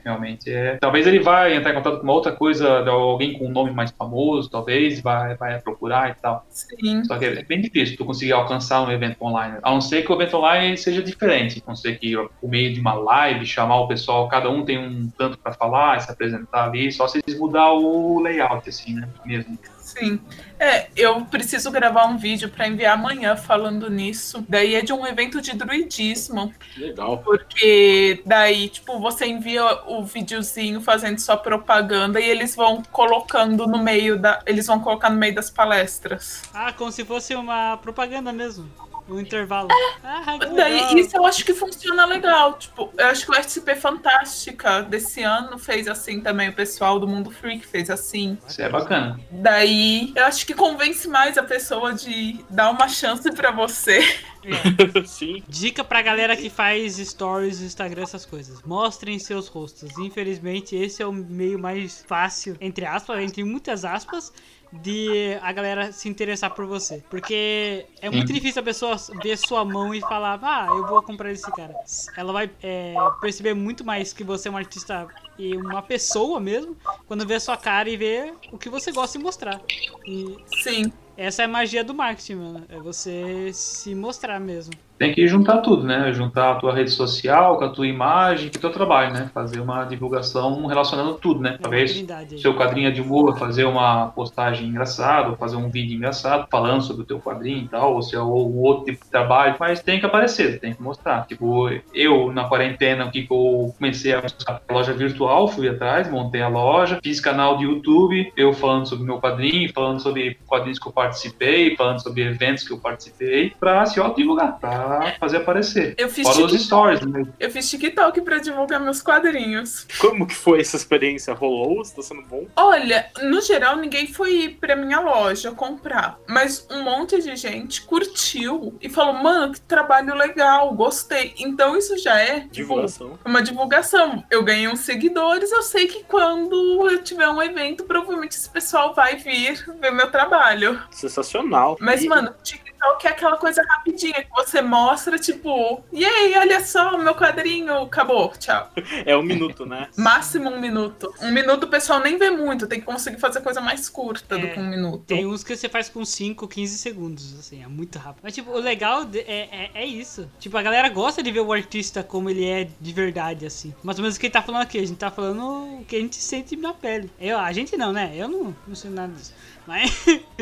[0.03, 0.79] realmente é.
[0.81, 3.91] Talvez ele vai entrar em contato com uma outra coisa, alguém com um nome mais
[3.91, 6.47] famoso, talvez, vai, vai procurar e tal.
[6.49, 7.05] Sim.
[7.05, 9.59] Só que é bem difícil tu conseguir alcançar um evento online.
[9.63, 11.63] A não ser que o evento online seja diferente.
[11.67, 14.79] A não ser que por meio de uma live, chamar o pessoal, cada um tem
[14.79, 19.07] um tanto para falar, se apresentar ali, só se eles mudar o layout, assim, né?
[19.27, 19.59] Mesmo.
[19.87, 20.21] Sim.
[20.59, 24.45] É, eu preciso gravar um vídeo para enviar amanhã falando nisso.
[24.49, 26.53] Daí é de um evento de druidismo.
[26.77, 27.19] Legal.
[27.19, 33.79] Porque daí, tipo, você envia o videozinho fazendo sua propaganda e eles vão colocando no
[33.79, 34.43] meio da.
[34.45, 36.43] Eles vão colocar no meio das palestras.
[36.53, 38.69] Ah, como se fosse uma propaganda mesmo
[39.09, 39.69] um intervalo.
[39.71, 39.97] É.
[40.09, 42.55] Ah, Daí, isso eu acho que funciona legal.
[42.55, 46.49] Tipo, eu acho que o SCP Fantástica desse ano fez assim também.
[46.49, 48.39] O pessoal do Mundo Freak fez assim.
[48.47, 49.19] Isso é bacana.
[49.31, 54.01] Daí, eu acho que convence mais a pessoa de dar uma chance para você.
[54.45, 55.03] É.
[55.05, 55.43] Sim.
[55.49, 58.63] Dica pra galera que faz stories, Instagram, essas coisas.
[58.63, 59.97] Mostrem seus rostos.
[59.99, 64.33] Infelizmente, esse é o meio mais fácil, entre aspas, entre muitas aspas,
[64.73, 67.03] de a galera se interessar por você.
[67.09, 71.31] Porque é muito difícil a pessoa ver sua mão e falar, ah, eu vou comprar
[71.31, 71.75] esse cara.
[72.17, 75.07] Ela vai é, perceber muito mais que você é um artista
[75.39, 79.19] e uma pessoa mesmo, quando vê a sua cara e vê o que você gosta
[79.19, 79.61] de mostrar.
[80.07, 80.93] E Sim.
[81.17, 82.67] Essa é a magia do marketing, mano.
[82.69, 86.13] É você se mostrar mesmo tem que juntar tudo, né?
[86.13, 89.31] Juntar a tua rede social com a tua imagem, com o teu trabalho, né?
[89.33, 91.59] Fazer uma divulgação relacionando tudo, né?
[91.61, 92.05] Talvez
[92.41, 97.03] seu quadrinho é de humor, fazer uma postagem engraçada, fazer um vídeo engraçado falando sobre
[97.03, 100.01] o teu quadrinho e tal, ou se é um outro tipo de trabalho, mas tem
[100.01, 101.27] que aparecer, tem que mostrar.
[101.27, 104.23] Tipo, eu na quarentena, o que eu comecei a
[104.71, 109.21] loja virtual, fui atrás, montei a loja, fiz canal de YouTube, eu falando sobre meu
[109.21, 114.01] quadrinho, falando sobre quadrinhos que eu participei, falando sobre eventos que eu participei, para se
[114.01, 114.86] auto-divulgar, pra
[115.19, 115.95] fazer aparecer.
[115.97, 116.59] Eu fiz Fora TikTok.
[116.59, 117.27] stories, né?
[117.39, 119.87] Eu fiz TikTok pra divulgar meus quadrinhos.
[119.99, 121.35] Como que foi essa experiência?
[121.35, 121.83] Rolou?
[121.83, 122.47] Está sendo bom?
[122.57, 126.19] Olha, no geral, ninguém foi pra minha loja comprar.
[126.27, 131.35] Mas um monte de gente curtiu e falou, mano, que trabalho legal, gostei.
[131.39, 133.11] Então isso já é tipo, divulgação.
[133.11, 134.25] Tipo, uma divulgação.
[134.31, 138.95] Eu ganhei uns seguidores, eu sei que quando eu tiver um evento, provavelmente esse pessoal
[138.95, 140.81] vai vir ver meu trabalho.
[140.91, 141.77] Sensacional.
[141.81, 142.09] Mas, e...
[142.09, 146.97] mano, TikTok que é aquela coisa rapidinha que você mostra, tipo, e aí, olha só,
[146.97, 148.71] meu quadrinho, acabou, tchau.
[149.05, 149.89] É um minuto, né?
[149.97, 151.13] Máximo um minuto.
[151.21, 154.39] Um minuto o pessoal nem vê muito, tem que conseguir fazer coisa mais curta é,
[154.39, 155.05] do que um minuto.
[155.05, 158.21] Tem uns que você faz com 5, 15 segundos, assim, é muito rápido.
[158.23, 160.29] Mas, tipo, o legal é, é, é, isso.
[160.39, 163.75] Tipo, a galera gosta de ver o artista como ele é de verdade, assim.
[163.83, 165.97] Mais ou menos o que ele tá falando aqui, a gente tá falando o que
[165.97, 167.11] a gente sente na pele.
[167.21, 168.13] Eu, a gente não, né?
[168.15, 169.33] Eu não, não sei nada disso.
[169.67, 169.91] Mas,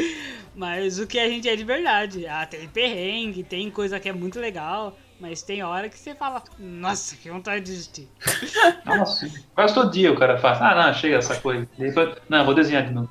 [0.55, 2.27] mas o que a gente é de verdade.
[2.27, 4.97] Ah, tem perrengue, tem coisa que é muito legal.
[5.27, 8.07] Mas tem hora que você fala, nossa, que vontade de desistir.
[8.85, 10.61] Nossa, quase todo dia o cara faz.
[10.61, 11.67] Ah, não, chega essa coisa.
[11.79, 13.09] Depois, não, vou desenhar de novo.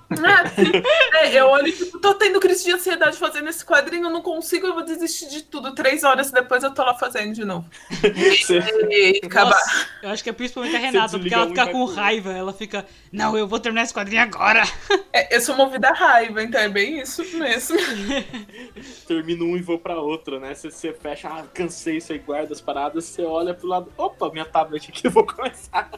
[0.56, 0.84] Sim.
[1.14, 4.68] É, eu olho, tipo, tô tendo crise de ansiedade fazendo esse quadrinho, eu não consigo,
[4.68, 5.74] eu vou desistir de tudo.
[5.74, 7.66] Três horas depois eu tô lá fazendo de novo.
[8.90, 12.52] e, Nossa, eu acho que é principalmente a Renata, porque ela fica com raiva, ela
[12.52, 14.64] fica, não, eu vou terminar esse quadrinho agora.
[15.14, 17.78] É, eu sou movida a raiva, então é bem isso mesmo.
[19.08, 20.54] Termino um e vou pra outro, né?
[20.56, 24.46] Você, você fecha, ah, cansei, você guarda as paradas, você olha pro lado, opa, minha
[24.46, 25.90] tablet aqui, eu vou começar.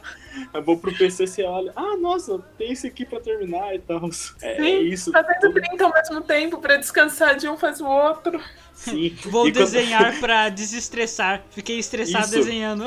[0.52, 4.08] Eu vou pro PC, você olha, ah, nossa, tem esse aqui pra terminar e tal.
[4.42, 5.12] É, é, isso.
[5.12, 8.40] Tá tendo 30 ao mesmo tempo pra descansar de um faz o outro.
[8.72, 9.16] Sim.
[9.26, 10.20] Vou e desenhar quando...
[10.20, 11.44] pra desestressar.
[11.50, 12.36] Fiquei estressado isso.
[12.36, 12.84] desenhando.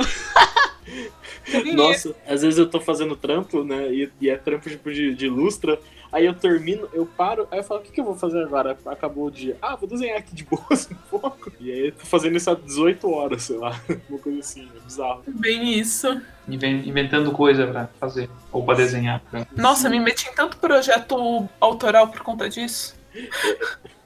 [1.73, 3.91] Nossa, às vezes eu tô fazendo trampo, né?
[3.91, 5.79] E, e é trampo tipo de, de lustra.
[6.11, 8.77] Aí eu termino, eu paro, aí eu falo, o que, que eu vou fazer agora?
[8.85, 9.57] Acabou o dia.
[9.61, 11.51] Ah, vou desenhar aqui de boas um pouco.
[11.59, 13.79] E aí eu tô fazendo isso há 18 horas, sei lá.
[14.09, 15.23] Uma coisa assim, é bizarro.
[15.27, 16.21] Bem isso.
[16.47, 18.29] Inventando coisa pra fazer.
[18.51, 19.21] Ou pra desenhar.
[19.55, 22.97] Nossa, me meti em tanto projeto autoral por conta disso.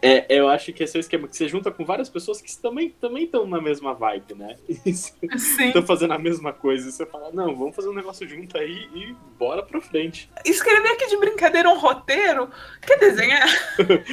[0.00, 2.56] É, eu acho que esse é o esquema que você junta com várias pessoas que
[2.58, 4.56] também também estão na mesma vibe, né?
[4.86, 6.88] Estão fazendo a mesma coisa.
[6.88, 10.30] E você fala, não, vamos fazer um negócio junto aí e bora pra frente.
[10.44, 12.48] Escrever aqui de brincadeira um roteiro?
[12.86, 13.48] Quer desenhar?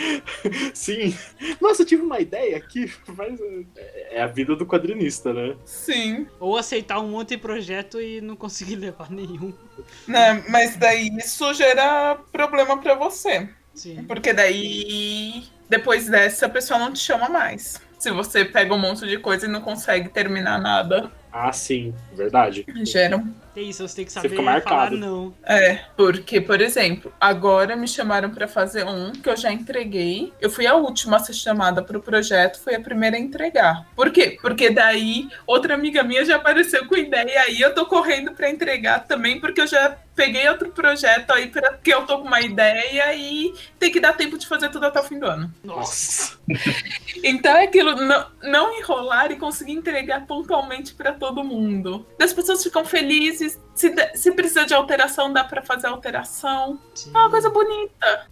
[0.74, 1.16] Sim.
[1.62, 2.92] Nossa, eu tive uma ideia aqui.
[3.16, 3.40] Mas
[3.76, 5.56] é, é a vida do quadrinista, né?
[5.66, 6.28] Sim.
[6.40, 9.54] Ou aceitar um monte de projeto e não conseguir levar nenhum.
[10.08, 13.50] Não, mas daí isso gera problema para você.
[13.76, 14.04] Sim.
[14.06, 17.82] Porque daí, depois dessa, a pessoa não te chama mais.
[18.00, 21.12] Se você pega um monte de coisa e não consegue terminar nada.
[21.32, 22.66] Ah, sim, verdade.
[22.84, 25.34] Geram é isso, você tem que saber falar não.
[25.44, 30.34] É, porque, por exemplo, agora me chamaram para fazer um que eu já entreguei.
[30.42, 33.88] Eu fui a última a ser chamada para o projeto, fui a primeira a entregar.
[33.96, 34.38] Por quê?
[34.42, 38.50] Porque daí outra amiga minha já apareceu com ideia e aí eu tô correndo para
[38.50, 43.14] entregar também, porque eu já peguei outro projeto aí porque eu tô com uma ideia
[43.14, 45.54] e tem que dar tempo de fazer tudo até o fim do ano.
[45.64, 46.38] Nossa.
[47.24, 52.08] então é aquilo, não, não enrolar e conseguir entregar pontualmente para todo mundo.
[52.20, 56.80] As pessoas ficam felizes se, se precisa de alteração, dá para fazer alteração.
[56.94, 57.12] Sim.
[57.14, 58.28] É uma coisa bonita.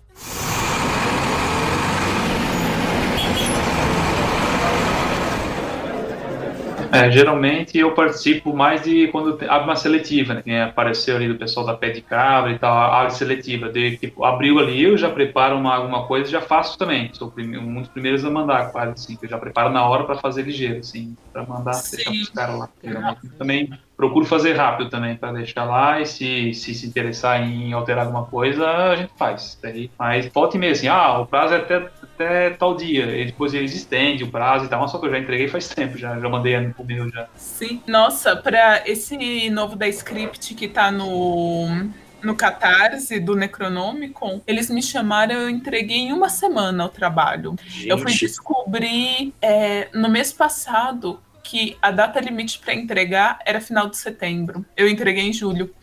[6.93, 10.63] É, geralmente eu participo mais de quando abre uma seletiva, né?
[10.63, 13.69] apareceu ali do pessoal da Pé de Cabra e tal, abre seletiva.
[13.69, 17.09] De, tipo, abriu ali, eu já preparo uma, alguma coisa já faço também.
[17.13, 20.15] Sou um dos primeiros a mandar, quase assim, que eu já preparo na hora para
[20.15, 22.69] fazer ligeiro, assim, para mandar deixar os caras lá.
[22.83, 27.73] Geralmente também procuro fazer rápido também para deixar lá e se, se se interessar em
[27.73, 29.57] alterar alguma coisa, a gente faz.
[29.61, 31.89] Daí, mas volta e meia assim, ah, o prazo é até,
[32.23, 35.19] até tal dia, e depois eles estendem o prazo e tal, só que eu já
[35.19, 37.27] entreguei faz tempo, já, já mandei o meu já.
[37.35, 41.89] Sim, nossa, para esse novo da script que tá no
[42.23, 47.55] no Catarse do Necronomicon, eles me chamaram, eu entreguei em uma semana o trabalho.
[47.67, 47.89] Gente.
[47.89, 53.89] Eu fui descobrir é, no mês passado que a data limite para entregar era final
[53.89, 54.65] de setembro.
[54.75, 55.75] Eu entreguei em julho.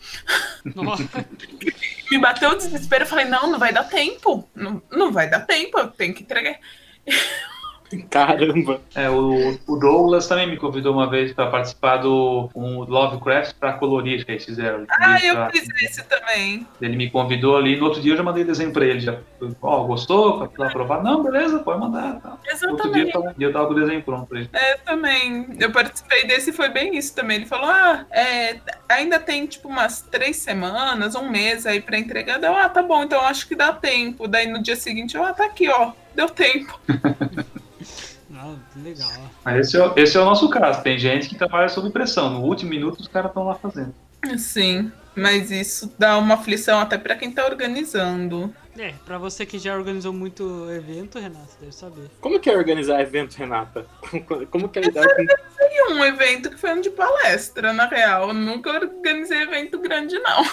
[2.11, 4.49] Me bateu o desespero, eu falei, não, não vai dar tempo.
[4.55, 6.57] Não, não vai dar tempo, eu tenho que entregar.
[8.09, 8.81] Caramba!
[8.95, 13.73] É, o, o, Douglas também me convidou uma vez para participar do um Lovecraft para
[13.73, 14.85] colorir que eles fizeram.
[14.89, 15.49] Ah, eu pra...
[15.51, 16.65] fiz esse também.
[16.81, 18.99] Ele me convidou ali, no outro dia eu já mandei desenho para ele.
[18.99, 19.19] Já,
[19.61, 20.47] ó, oh, gostou?
[20.47, 21.03] Pra aprovar?
[21.03, 22.19] Não, beleza, pode mandar.
[22.21, 22.37] Tá.
[22.45, 22.71] Exatamente.
[22.71, 24.49] Outro dia eu, tava, eu tava com o desenho pronto pra ele.
[24.53, 25.47] É, também.
[25.59, 27.37] Eu participei desse e foi bem isso também.
[27.37, 28.57] Ele falou: ah, é,
[28.87, 32.39] ainda tem tipo umas três semanas, um mês aí para entregar.
[32.39, 34.27] Deu, ah, tá bom, então acho que dá tempo.
[34.27, 36.79] Daí no dia seguinte, ah, tá aqui, ó, deu tempo.
[38.41, 39.11] Ah, legal.
[39.45, 40.81] Mas esse é, esse é o nosso caso.
[40.81, 42.29] Tem gente que trabalha sob pressão.
[42.31, 43.93] No último minuto os caras estão lá fazendo.
[44.37, 48.53] Sim, mas isso dá uma aflição até para quem tá organizando.
[48.77, 52.09] É, pra você que já organizou muito evento, Renata, deve saber.
[52.19, 53.85] Como que é organizar evento, Renata?
[54.49, 55.21] Como que é lidar com...
[55.21, 58.29] Eu um evento que foi um de palestra, na real.
[58.29, 60.43] Eu nunca organizei evento grande, não.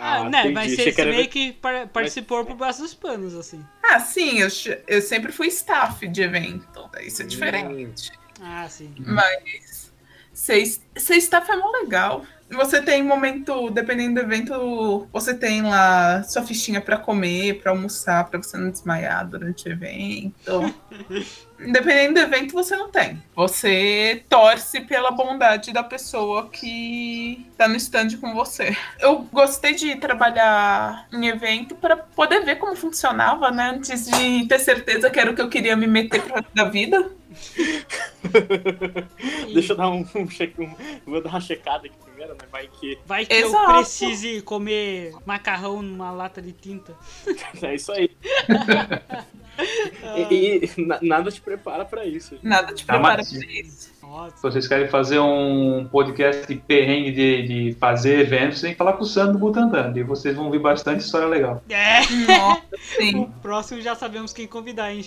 [0.00, 0.54] Ah, ah né, entendi.
[0.54, 1.52] mas você, meio que
[1.92, 2.46] participou mas...
[2.46, 3.64] por baixo dos panos, assim.
[3.82, 4.48] Ah, sim, eu,
[4.88, 6.90] eu sempre fui staff de evento.
[7.02, 8.10] Isso é diferente.
[8.40, 8.94] Ah, sim.
[8.98, 9.92] Mas
[10.32, 10.64] ser,
[10.96, 12.24] ser staff é mó legal.
[12.50, 18.28] Você tem momento, dependendo do evento, você tem lá sua fichinha para comer, para almoçar,
[18.28, 20.74] para você não desmaiar durante o evento.
[21.58, 23.22] dependendo do evento, você não tem.
[23.36, 28.76] Você torce pela bondade da pessoa que tá no stand com você.
[28.98, 33.70] Eu gostei de trabalhar em evento para poder ver como funcionava, né?
[33.76, 37.19] Antes de ter certeza que era o que eu queria me meter pra da vida.
[39.52, 40.74] Deixa eu dar um, um, check, um,
[41.06, 42.40] Vou dar uma checada aqui primeiro, né?
[42.50, 42.98] Vai que.
[43.06, 43.70] Vai que Exato.
[43.70, 46.96] eu precise comer macarrão numa lata de tinta.
[47.62, 48.10] É isso aí.
[50.30, 52.38] e, e, nada te prepara para isso.
[52.42, 53.92] Nada te prepara tá, para isso.
[54.10, 54.36] Nossa.
[54.36, 58.94] Se vocês querem fazer um podcast de perrengue de, de fazer eventos, tem que falar
[58.94, 59.92] com o Sandro Butantan.
[59.94, 61.62] E vocês vão ouvir bastante história legal.
[61.68, 62.00] É!
[62.26, 63.16] Nossa, sim.
[63.20, 65.04] O próximo já sabemos quem convidar, hein,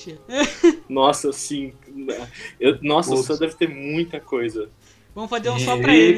[0.87, 1.73] Nossa, sim.
[2.57, 4.69] Eu, nossa, o Sandro deve ter muita coisa.
[5.13, 6.17] Vamos fazer um só pra ele.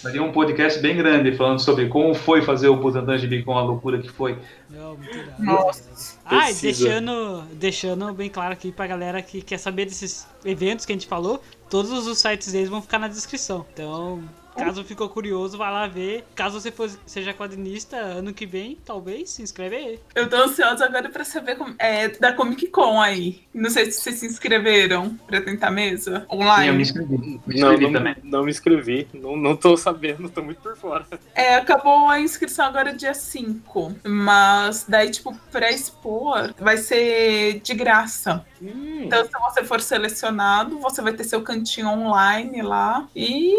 [0.00, 3.62] Faria um podcast bem grande falando sobre como foi fazer o Butantan de com a
[3.62, 4.38] loucura que foi.
[4.70, 6.18] Não, muito Nossa.
[6.24, 10.92] Ah, e deixando, deixando bem claro aqui pra galera que quer saber desses eventos que
[10.92, 11.42] a gente falou,
[11.72, 13.64] todos os sites deles vão ficar na descrição.
[13.72, 14.22] Então,
[14.54, 16.24] Caso ficou curioso, vai lá ver.
[16.34, 20.00] Caso você for, seja quadrinista, ano que vem, talvez, se inscreve aí.
[20.14, 23.42] Eu tô ansiosa agora pra saber como, é, da Comic Con aí.
[23.54, 26.64] Não sei se vocês se inscreveram pra tentar mesa online.
[26.64, 27.18] Sim, eu me inscrevi.
[27.18, 28.16] Me inscrevi não, também.
[28.22, 29.08] Não, não, me inscrevi.
[29.14, 31.06] Não, não tô sabendo, tô muito por fora.
[31.34, 33.94] É, acabou a inscrição agora dia 5.
[34.04, 38.44] Mas daí, tipo, pra expor, vai ser de graça.
[38.62, 39.02] Hum.
[39.04, 43.52] Então, se você for selecionado, você vai ter seu cantinho online lá e.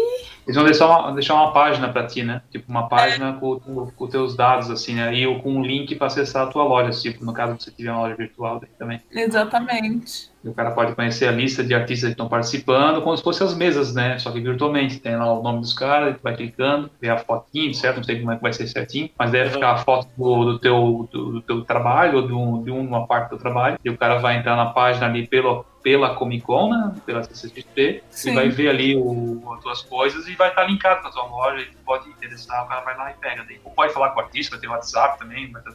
[0.46, 2.40] Eles vão deixar uma, deixar uma página para ti, né?
[2.50, 3.32] Tipo, uma página é.
[3.34, 5.14] com, com, com teus dados, assim, né?
[5.14, 8.02] E com um link para acessar a tua loja, tipo, no caso você tiver uma
[8.02, 9.00] loja virtual também.
[9.10, 10.33] Exatamente.
[10.44, 13.46] E o cara pode conhecer a lista de artistas que estão participando, como se fossem
[13.46, 14.18] as mesas, né?
[14.18, 15.00] Só que virtualmente.
[15.00, 17.96] Tem lá o nome dos caras, vai clicando, vê a fotinho, certo?
[17.96, 20.58] Não sei como é que vai ser certinho, mas deve ficar a foto do, do
[20.58, 23.96] teu, do, do, teu trabalho, ou de, um, de uma parte do trabalho, e o
[23.96, 26.94] cara vai entrar na página ali pelo, pela Comic Con, né?
[27.06, 28.32] pela CCXP, Sim.
[28.32, 31.26] e vai ver ali o, as tuas coisas e vai estar linkado com a tua
[31.26, 33.44] loja, e pode interessar, o cara vai lá e pega.
[33.44, 33.58] Daí.
[33.64, 35.74] Ou pode falar com o artista, tem o WhatsApp também, vai estar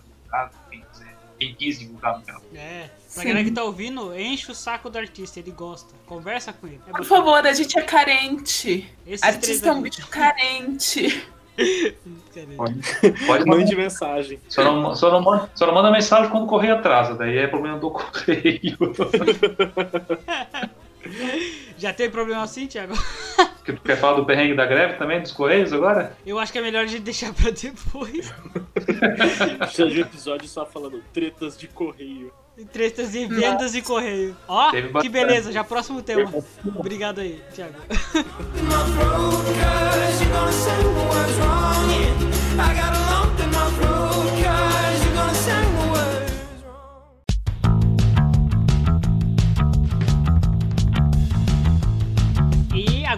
[0.70, 0.89] quem quiser
[1.40, 2.42] quem quis divulgar no canal.
[2.54, 5.94] É, pra galera que tá ouvindo, enche o saco do artista, ele gosta.
[6.06, 6.82] Conversa com ele.
[6.88, 8.92] É Por favor, a gente é carente.
[9.08, 11.26] Esses artista é um bicho carente.
[12.56, 12.80] Pode,
[13.26, 14.40] pode Mande mensagem.
[14.48, 17.48] Só não, só, não manda, só não manda mensagem quando o correio atrasa, daí é
[17.48, 18.78] problema do correio.
[21.78, 22.94] Já tem problema assim, Thiago?
[23.64, 26.18] Que tu quer falar do perrengue da greve também, dos Correios agora?
[26.26, 28.34] Eu acho que é melhor a gente deixar pra depois.
[29.60, 32.34] Precisa de um episódio só falando tretas de correio.
[32.74, 34.36] Tretas de vendas e correio.
[34.48, 36.34] Ó, que beleza, já próximo tema.
[36.76, 37.76] Obrigado aí, Thiago.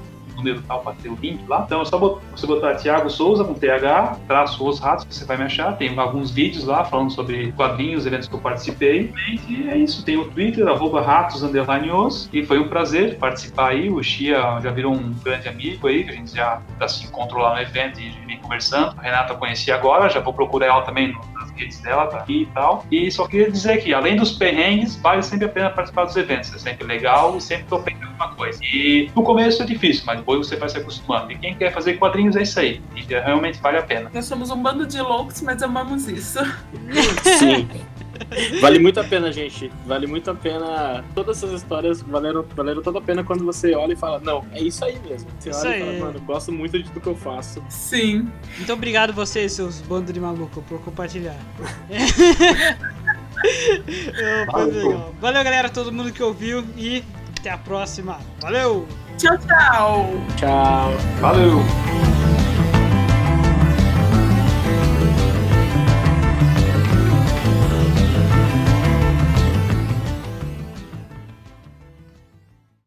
[0.42, 1.62] número tal para ter o link lá.
[1.66, 5.36] Então é só você botar Thiago Souza com TH, traço os ratos, que você vai
[5.36, 5.76] me achar.
[5.76, 9.12] Tem alguns vídeos lá falando sobre quadrinhos, eventos que eu participei.
[9.48, 10.04] E é isso.
[10.04, 12.28] Tem o Twitter, arroba ratos, os.
[12.32, 13.90] E foi um prazer participar aí.
[13.90, 17.42] O Xia já virou um grande amigo aí, que a gente já, já se encontrou
[17.42, 18.94] lá no evento e vem conversando.
[18.98, 22.42] A Renata eu conheci agora, já vou procurar ela também nas redes dela, tá aqui
[22.42, 22.84] e tal.
[22.90, 26.54] E só queria dizer que, além dos perrengues, vale sempre a pena participar dos eventos.
[26.54, 28.58] É sempre legal e sempre tô aprendendo alguma coisa.
[28.62, 31.32] E no começo é difícil, mas depois você vai se acostumando.
[31.32, 32.80] E quem quer fazer quadrinhos é isso aí.
[32.96, 34.10] E realmente vale a pena.
[34.12, 36.38] Nós somos um bando de loucos, mas amamos isso.
[37.38, 37.68] Sim.
[38.60, 39.70] Vale muito a pena, gente.
[39.84, 41.04] Vale muito a pena.
[41.12, 44.62] Todas essas histórias valeram, valeram toda a pena quando você olha e fala, não, é
[44.62, 45.28] isso aí mesmo.
[45.40, 45.80] Você isso olha aí.
[45.80, 47.62] e fala, mano, gosto muito do que eu faço.
[47.68, 48.30] Sim.
[48.56, 51.36] Muito obrigado vocês, seus bandos de maluco, por compartilhar.
[54.52, 55.14] Valeu.
[55.20, 57.02] Valeu, galera, todo mundo que ouviu e
[57.42, 58.20] até a próxima.
[58.40, 58.86] Valeu!
[59.18, 60.06] Tchau, tchau!
[60.36, 60.92] Tchau!
[61.20, 62.11] Valeu!